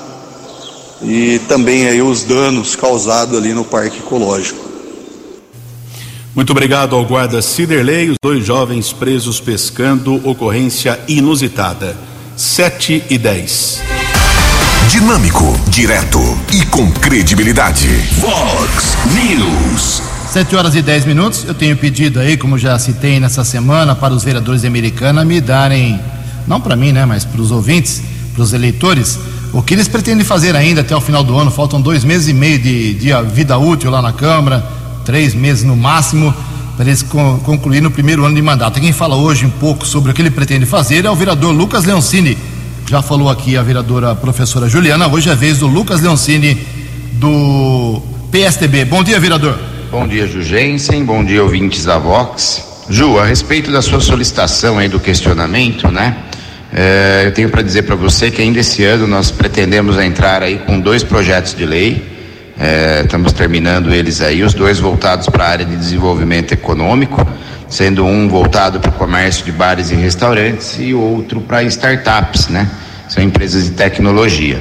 e 1.02 1.40
também 1.48 1.88
aí 1.88 2.00
os 2.00 2.22
danos 2.22 2.76
causados 2.76 3.36
ali 3.36 3.52
no 3.52 3.64
Parque 3.64 3.98
Ecológico. 3.98 4.70
Muito 6.34 6.50
obrigado 6.50 6.94
ao 6.94 7.04
guarda 7.04 7.42
Ciderley, 7.42 8.10
os 8.10 8.16
dois 8.22 8.46
jovens 8.46 8.92
presos 8.92 9.40
pescando, 9.40 10.14
ocorrência 10.26 10.98
inusitada. 11.08 11.96
7 12.36 13.04
e 13.10 13.18
10. 13.18 14.01
Dinâmico, 14.92 15.58
direto 15.68 16.20
e 16.52 16.66
com 16.66 16.92
credibilidade. 16.92 17.88
Vox 18.20 18.94
News. 19.14 20.02
7 20.30 20.54
horas 20.54 20.74
e 20.74 20.82
10 20.82 21.06
minutos. 21.06 21.44
Eu 21.48 21.54
tenho 21.54 21.74
pedido 21.78 22.20
aí, 22.20 22.36
como 22.36 22.58
já 22.58 22.78
citei 22.78 23.18
nessa 23.18 23.42
semana, 23.42 23.94
para 23.94 24.12
os 24.12 24.22
vereadores 24.22 24.60
de 24.60 24.66
Americana 24.66 25.24
me 25.24 25.40
darem, 25.40 25.98
não 26.46 26.60
para 26.60 26.76
mim, 26.76 26.92
né, 26.92 27.06
mas 27.06 27.24
para 27.24 27.40
os 27.40 27.50
ouvintes, 27.50 28.02
para 28.34 28.42
os 28.42 28.52
eleitores, 28.52 29.18
o 29.50 29.62
que 29.62 29.72
eles 29.72 29.88
pretendem 29.88 30.26
fazer 30.26 30.54
ainda 30.54 30.82
até 30.82 30.94
o 30.94 31.00
final 31.00 31.24
do 31.24 31.38
ano. 31.38 31.50
Faltam 31.50 31.80
dois 31.80 32.04
meses 32.04 32.28
e 32.28 32.34
meio 32.34 32.58
de, 32.58 32.92
de 32.92 33.10
vida 33.32 33.56
útil 33.56 33.90
lá 33.90 34.02
na 34.02 34.12
Câmara, 34.12 34.62
três 35.06 35.34
meses 35.34 35.64
no 35.64 35.74
máximo, 35.74 36.34
para 36.76 36.84
eles 36.84 37.02
concluir 37.02 37.80
no 37.80 37.90
primeiro 37.90 38.26
ano 38.26 38.34
de 38.34 38.42
mandato. 38.42 38.78
Quem 38.78 38.92
fala 38.92 39.16
hoje 39.16 39.46
um 39.46 39.50
pouco 39.50 39.86
sobre 39.86 40.10
o 40.10 40.14
que 40.14 40.20
ele 40.20 40.30
pretende 40.30 40.66
fazer 40.66 41.06
é 41.06 41.10
o 41.10 41.16
vereador 41.16 41.50
Lucas 41.50 41.86
Leoncini. 41.86 42.51
Já 42.92 43.00
falou 43.00 43.30
aqui 43.30 43.56
a 43.56 43.62
vereadora 43.62 44.14
professora 44.14 44.68
Juliana, 44.68 45.08
hoje 45.08 45.30
é 45.30 45.32
a 45.32 45.34
vez 45.34 45.56
do 45.56 45.66
Lucas 45.66 46.02
Leoncini 46.02 46.60
do 47.14 48.02
PSTB. 48.30 48.84
Bom 48.84 49.02
dia, 49.02 49.18
vereador. 49.18 49.58
Bom 49.90 50.06
dia, 50.06 50.26
Jugensen. 50.26 51.02
Bom 51.02 51.24
dia, 51.24 51.42
ouvintes 51.42 51.86
da 51.86 51.96
Vox. 51.96 52.84
Ju, 52.90 53.18
a 53.18 53.24
respeito 53.24 53.72
da 53.72 53.80
sua 53.80 53.98
solicitação 53.98 54.76
aí 54.76 54.90
do 54.90 55.00
questionamento, 55.00 55.90
né? 55.90 56.18
É, 56.70 57.22
eu 57.24 57.32
tenho 57.32 57.48
para 57.48 57.62
dizer 57.62 57.84
para 57.84 57.96
você 57.96 58.30
que 58.30 58.42
ainda 58.42 58.60
esse 58.60 58.84
ano 58.84 59.06
nós 59.06 59.30
pretendemos 59.30 59.96
entrar 59.96 60.42
aí 60.42 60.58
com 60.58 60.78
dois 60.78 61.02
projetos 61.02 61.54
de 61.54 61.64
lei. 61.64 62.12
É, 62.60 63.00
estamos 63.04 63.32
terminando 63.32 63.90
eles 63.90 64.20
aí, 64.20 64.42
os 64.42 64.52
dois 64.52 64.78
voltados 64.78 65.30
para 65.30 65.44
a 65.46 65.48
área 65.48 65.64
de 65.64 65.76
desenvolvimento 65.76 66.52
econômico, 66.52 67.26
sendo 67.70 68.04
um 68.04 68.28
voltado 68.28 68.78
para 68.80 68.90
o 68.90 68.92
comércio 68.92 69.46
de 69.46 69.50
bares 69.50 69.90
e 69.90 69.94
restaurantes 69.94 70.76
e 70.78 70.92
outro 70.92 71.40
para 71.40 71.62
startups, 71.62 72.48
né? 72.48 72.68
São 73.12 73.22
empresas 73.22 73.64
de 73.64 73.72
tecnologia. 73.72 74.58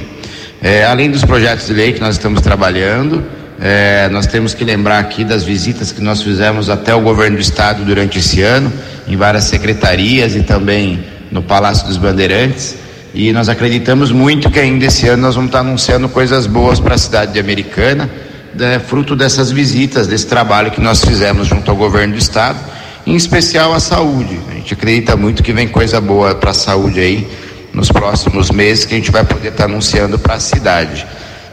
É, 0.60 0.84
além 0.84 1.10
dos 1.10 1.24
projetos 1.24 1.68
de 1.68 1.72
lei 1.72 1.94
que 1.94 2.00
nós 2.02 2.16
estamos 2.16 2.42
trabalhando, 2.42 3.24
é, 3.58 4.10
nós 4.10 4.26
temos 4.26 4.52
que 4.52 4.62
lembrar 4.62 4.98
aqui 4.98 5.24
das 5.24 5.42
visitas 5.42 5.90
que 5.90 6.02
nós 6.02 6.20
fizemos 6.20 6.68
até 6.68 6.94
o 6.94 7.00
governo 7.00 7.38
do 7.38 7.40
estado 7.40 7.82
durante 7.82 8.18
esse 8.18 8.42
ano, 8.42 8.70
em 9.08 9.16
várias 9.16 9.44
secretarias 9.44 10.36
e 10.36 10.42
também 10.42 11.02
no 11.30 11.42
Palácio 11.42 11.86
dos 11.86 11.96
Bandeirantes. 11.96 12.76
E 13.14 13.32
nós 13.32 13.48
acreditamos 13.48 14.12
muito 14.12 14.50
que 14.50 14.60
ainda 14.60 14.84
esse 14.84 15.08
ano 15.08 15.22
nós 15.22 15.34
vamos 15.34 15.48
estar 15.48 15.60
anunciando 15.60 16.06
coisas 16.10 16.46
boas 16.46 16.78
para 16.78 16.94
a 16.94 16.98
cidade 16.98 17.32
de 17.32 17.40
Americana, 17.40 18.10
né, 18.54 18.78
fruto 18.78 19.16
dessas 19.16 19.50
visitas, 19.50 20.06
desse 20.06 20.26
trabalho 20.26 20.70
que 20.70 20.80
nós 20.80 21.02
fizemos 21.02 21.48
junto 21.48 21.70
ao 21.70 21.76
governo 21.76 22.12
do 22.12 22.18
estado, 22.18 22.58
em 23.06 23.16
especial 23.16 23.72
a 23.72 23.80
saúde. 23.80 24.38
A 24.50 24.54
gente 24.56 24.74
acredita 24.74 25.16
muito 25.16 25.42
que 25.42 25.54
vem 25.54 25.68
coisa 25.68 26.02
boa 26.02 26.34
para 26.34 26.50
a 26.50 26.54
saúde 26.54 27.00
aí 27.00 27.26
nos 27.72 27.90
próximos 27.90 28.50
meses 28.50 28.84
que 28.84 28.94
a 28.94 28.96
gente 28.96 29.10
vai 29.10 29.24
poder 29.24 29.48
estar 29.48 29.64
anunciando 29.64 30.18
para 30.18 30.34
a 30.34 30.40
cidade. 30.40 31.06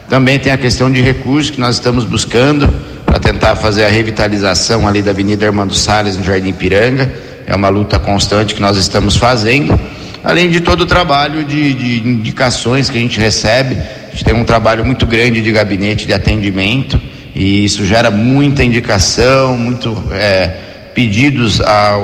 Também 0.08 0.38
tem 0.38 0.52
a 0.52 0.58
questão 0.58 0.90
de 0.90 1.00
recursos 1.00 1.50
que 1.50 1.60
nós 1.60 1.76
estamos 1.76 2.04
buscando 2.04 2.68
para 3.06 3.18
tentar 3.18 3.56
fazer 3.56 3.84
a 3.84 3.88
revitalização 3.88 4.86
ali 4.86 5.02
da 5.02 5.10
Avenida 5.10 5.46
Armando 5.46 5.74
Salles, 5.74 6.16
no 6.16 6.24
Jardim 6.24 6.52
Piranga. 6.52 7.12
É 7.46 7.54
uma 7.54 7.68
luta 7.68 7.98
constante 7.98 8.54
que 8.54 8.60
nós 8.60 8.76
estamos 8.76 9.16
fazendo. 9.16 9.78
Além 10.22 10.50
de 10.50 10.60
todo 10.60 10.82
o 10.82 10.86
trabalho 10.86 11.44
de, 11.44 11.72
de 11.74 12.08
indicações 12.08 12.90
que 12.90 12.98
a 12.98 13.00
gente 13.00 13.18
recebe, 13.18 13.76
a 13.76 14.10
gente 14.10 14.24
tem 14.24 14.34
um 14.34 14.44
trabalho 14.44 14.84
muito 14.84 15.06
grande 15.06 15.40
de 15.40 15.50
gabinete 15.50 16.06
de 16.06 16.12
atendimento 16.12 17.00
e 17.34 17.64
isso 17.64 17.86
gera 17.86 18.10
muita 18.10 18.62
indicação, 18.62 19.56
muito 19.56 19.96
é, 20.12 20.48
pedidos 20.94 21.60
à 21.60 21.96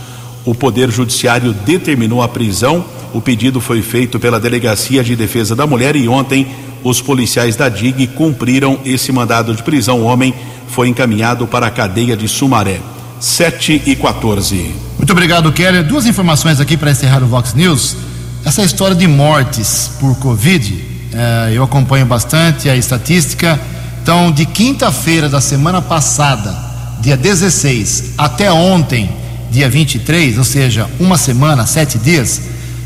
O 0.43 0.55
Poder 0.55 0.89
Judiciário 0.89 1.53
determinou 1.53 2.23
a 2.23 2.27
prisão. 2.27 2.83
O 3.13 3.21
pedido 3.21 3.61
foi 3.61 3.83
feito 3.83 4.19
pela 4.19 4.39
Delegacia 4.39 5.03
de 5.03 5.15
Defesa 5.15 5.55
da 5.55 5.67
Mulher 5.67 5.95
e 5.95 6.07
ontem 6.07 6.47
os 6.83 7.01
policiais 7.01 7.55
da 7.55 7.69
DIG 7.69 8.07
cumpriram 8.07 8.79
esse 8.85 9.11
mandado 9.11 9.53
de 9.55 9.63
prisão. 9.63 10.01
O 10.01 10.05
homem 10.05 10.33
foi 10.67 10.87
encaminhado 10.87 11.45
para 11.47 11.67
a 11.67 11.71
cadeia 11.71 12.15
de 12.15 12.27
Sumaré. 12.27 12.79
7 13.19 13.83
e 13.85 13.95
14. 13.95 14.75
Muito 14.97 15.11
obrigado, 15.11 15.51
Keller. 15.51 15.83
Duas 15.83 16.07
informações 16.07 16.59
aqui 16.59 16.75
para 16.75 16.91
encerrar 16.91 17.21
o 17.21 17.27
Vox 17.27 17.53
News. 17.53 17.95
Essa 18.43 18.63
história 18.63 18.95
de 18.95 19.05
mortes 19.05 19.91
por 19.99 20.15
Covid, 20.17 20.83
eh, 21.13 21.51
eu 21.53 21.63
acompanho 21.63 22.05
bastante 22.05 22.67
a 22.67 22.75
estatística. 22.75 23.59
Então, 24.01 24.31
de 24.31 24.47
quinta-feira 24.47 25.29
da 25.29 25.39
semana 25.39 25.79
passada, 25.79 26.51
dia 26.99 27.15
16, 27.15 28.13
até 28.17 28.51
ontem, 28.51 29.07
dia 29.51 29.69
23, 29.69 30.39
ou 30.39 30.43
seja, 30.43 30.89
uma 30.99 31.17
semana, 31.17 31.67
sete 31.67 31.99
dias, 31.99 32.41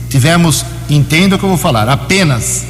tivemos, 0.09 0.65
entenda 0.89 1.37
o 1.37 1.39
que 1.39 1.45
eu 1.45 1.49
vou 1.49 1.57
falar, 1.57 1.87
apenas 1.87 2.65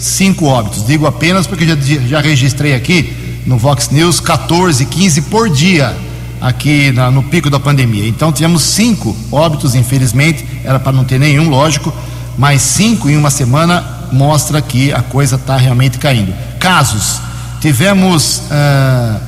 cinco 0.00 0.46
óbitos. 0.46 0.84
Digo 0.86 1.06
apenas 1.06 1.46
porque 1.46 1.66
já, 1.66 1.76
já 2.08 2.20
registrei 2.20 2.74
aqui 2.74 3.42
no 3.46 3.56
Vox 3.56 3.90
News 3.90 4.18
14, 4.18 4.84
15 4.86 5.22
por 5.22 5.48
dia 5.48 5.94
aqui 6.40 6.90
na, 6.92 7.10
no 7.10 7.22
pico 7.22 7.50
da 7.50 7.60
pandemia. 7.60 8.08
Então 8.08 8.32
tivemos 8.32 8.62
cinco 8.62 9.14
óbitos, 9.30 9.74
infelizmente, 9.74 10.44
era 10.64 10.80
para 10.80 10.92
não 10.92 11.04
ter 11.04 11.18
nenhum, 11.18 11.50
lógico, 11.50 11.92
mas 12.38 12.62
cinco 12.62 13.10
em 13.10 13.16
uma 13.16 13.30
semana 13.30 13.84
mostra 14.10 14.62
que 14.62 14.92
a 14.92 15.02
coisa 15.02 15.36
está 15.36 15.56
realmente 15.56 15.98
caindo. 15.98 16.34
Casos, 16.58 17.20
tivemos 17.60 18.42
ah, 18.50 19.20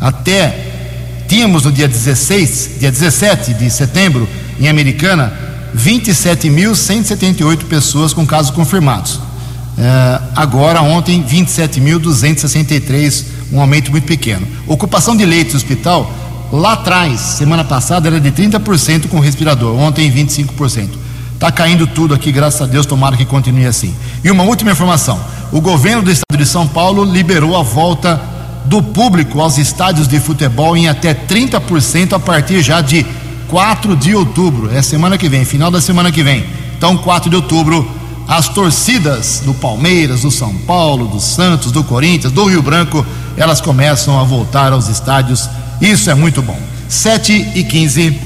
até, 0.00 1.24
tínhamos 1.28 1.64
no 1.64 1.72
dia 1.72 1.88
16, 1.88 2.76
dia 2.78 2.90
17 2.90 3.54
de 3.54 3.68
setembro, 3.70 4.28
em 4.60 4.68
Americana, 4.68 5.32
27.178 5.76 7.64
pessoas 7.64 8.12
com 8.12 8.24
casos 8.26 8.50
confirmados. 8.50 9.18
Uh, 9.72 10.20
agora, 10.36 10.82
ontem, 10.82 11.24
27.263, 11.24 13.24
um 13.52 13.60
aumento 13.60 13.90
muito 13.90 14.04
pequeno. 14.04 14.46
Ocupação 14.66 15.16
de 15.16 15.24
leitos 15.24 15.54
no 15.54 15.60
hospital, 15.60 16.12
lá 16.52 16.74
atrás, 16.74 17.18
semana 17.20 17.64
passada, 17.64 18.08
era 18.08 18.20
de 18.20 18.30
30% 18.30 19.08
com 19.08 19.18
respirador, 19.18 19.74
ontem 19.78 20.12
25%. 20.12 20.90
Está 21.34 21.50
caindo 21.50 21.86
tudo 21.86 22.14
aqui, 22.14 22.30
graças 22.30 22.60
a 22.62 22.66
Deus, 22.66 22.86
tomara 22.86 23.16
que 23.16 23.24
continue 23.24 23.66
assim. 23.66 23.94
E 24.22 24.30
uma 24.30 24.44
última 24.44 24.70
informação: 24.70 25.18
o 25.50 25.60
governo 25.60 26.02
do 26.02 26.10
estado 26.10 26.38
de 26.38 26.46
São 26.46 26.68
Paulo 26.68 27.04
liberou 27.04 27.56
a 27.56 27.62
volta 27.62 28.20
do 28.66 28.82
público 28.82 29.40
aos 29.40 29.58
estádios 29.58 30.06
de 30.06 30.20
futebol 30.20 30.76
em 30.76 30.88
até 30.88 31.12
30% 31.12 32.12
a 32.12 32.20
partir 32.20 32.62
já 32.62 32.80
de 32.80 33.04
4 33.48 33.96
de 33.96 34.14
outubro. 34.14 34.72
É 34.72 34.80
semana 34.82 35.18
que 35.18 35.28
vem, 35.28 35.44
final 35.44 35.70
da 35.70 35.80
semana 35.80 36.12
que 36.12 36.22
vem. 36.22 36.44
Então, 36.76 36.96
4 36.96 37.28
de 37.28 37.36
outubro 37.36 38.01
as 38.28 38.48
torcidas 38.48 39.42
do 39.44 39.52
Palmeiras, 39.54 40.22
do 40.22 40.30
São 40.30 40.54
Paulo, 40.54 41.06
do 41.06 41.20
Santos, 41.20 41.72
do 41.72 41.84
Corinthians, 41.84 42.32
do 42.32 42.44
Rio 42.46 42.62
Branco, 42.62 43.04
elas 43.36 43.60
começam 43.60 44.18
a 44.18 44.24
voltar 44.24 44.72
aos 44.72 44.88
estádios. 44.88 45.48
Isso 45.80 46.10
é 46.10 46.14
muito 46.14 46.40
bom. 46.40 46.58
7 46.88 47.52
e 47.54 47.64
15. 47.64 48.18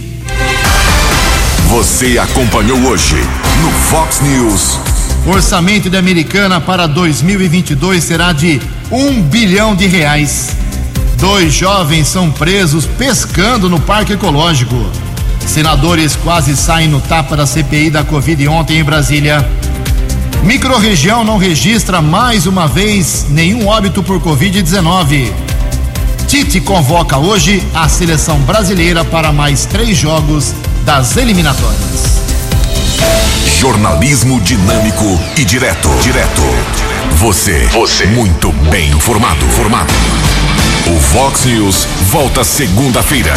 Você 1.68 2.18
acompanhou 2.18 2.78
hoje 2.80 3.16
no 3.62 3.70
Fox 3.70 4.20
News. 4.20 4.78
O 5.26 5.30
orçamento 5.30 5.90
da 5.90 5.98
Americana 5.98 6.60
para 6.60 6.86
2022 6.86 8.04
será 8.04 8.32
de 8.32 8.60
um 8.90 9.20
bilhão 9.20 9.74
de 9.74 9.86
reais. 9.86 10.50
Dois 11.18 11.52
jovens 11.52 12.06
são 12.06 12.30
presos 12.30 12.86
pescando 12.86 13.68
no 13.68 13.80
Parque 13.80 14.12
Ecológico. 14.12 14.76
Senadores 15.46 16.14
quase 16.16 16.56
saem 16.56 16.88
no 16.88 17.00
tapa 17.00 17.36
da 17.36 17.46
CPI 17.46 17.90
da 17.90 18.04
Covid 18.04 18.46
ontem 18.48 18.78
em 18.78 18.84
Brasília. 18.84 19.48
Microrregião 20.42 21.24
não 21.24 21.38
registra 21.38 22.00
mais 22.00 22.46
uma 22.46 22.68
vez 22.68 23.26
nenhum 23.28 23.66
óbito 23.66 24.02
por 24.02 24.20
Covid-19. 24.20 25.32
Tite 26.26 26.60
convoca 26.60 27.18
hoje 27.18 27.62
a 27.74 27.88
seleção 27.88 28.38
brasileira 28.40 29.04
para 29.04 29.32
mais 29.32 29.64
três 29.66 29.96
jogos 29.96 30.54
das 30.84 31.16
eliminatórias. 31.16 32.20
Jornalismo 33.58 34.40
dinâmico 34.40 35.18
e 35.36 35.44
direto. 35.44 35.88
Direto. 36.02 36.42
Você. 37.16 37.66
Você. 37.72 38.06
Muito 38.06 38.52
bem 38.70 38.90
informado. 38.90 39.44
Formado. 39.50 39.92
O 40.86 41.00
Fox 41.00 41.44
News 41.46 41.86
volta 42.10 42.44
segunda-feira. 42.44 43.34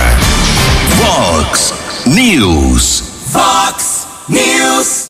Fox 0.98 1.74
News. 2.06 3.04
Fox 3.32 4.08
News. 4.28 5.08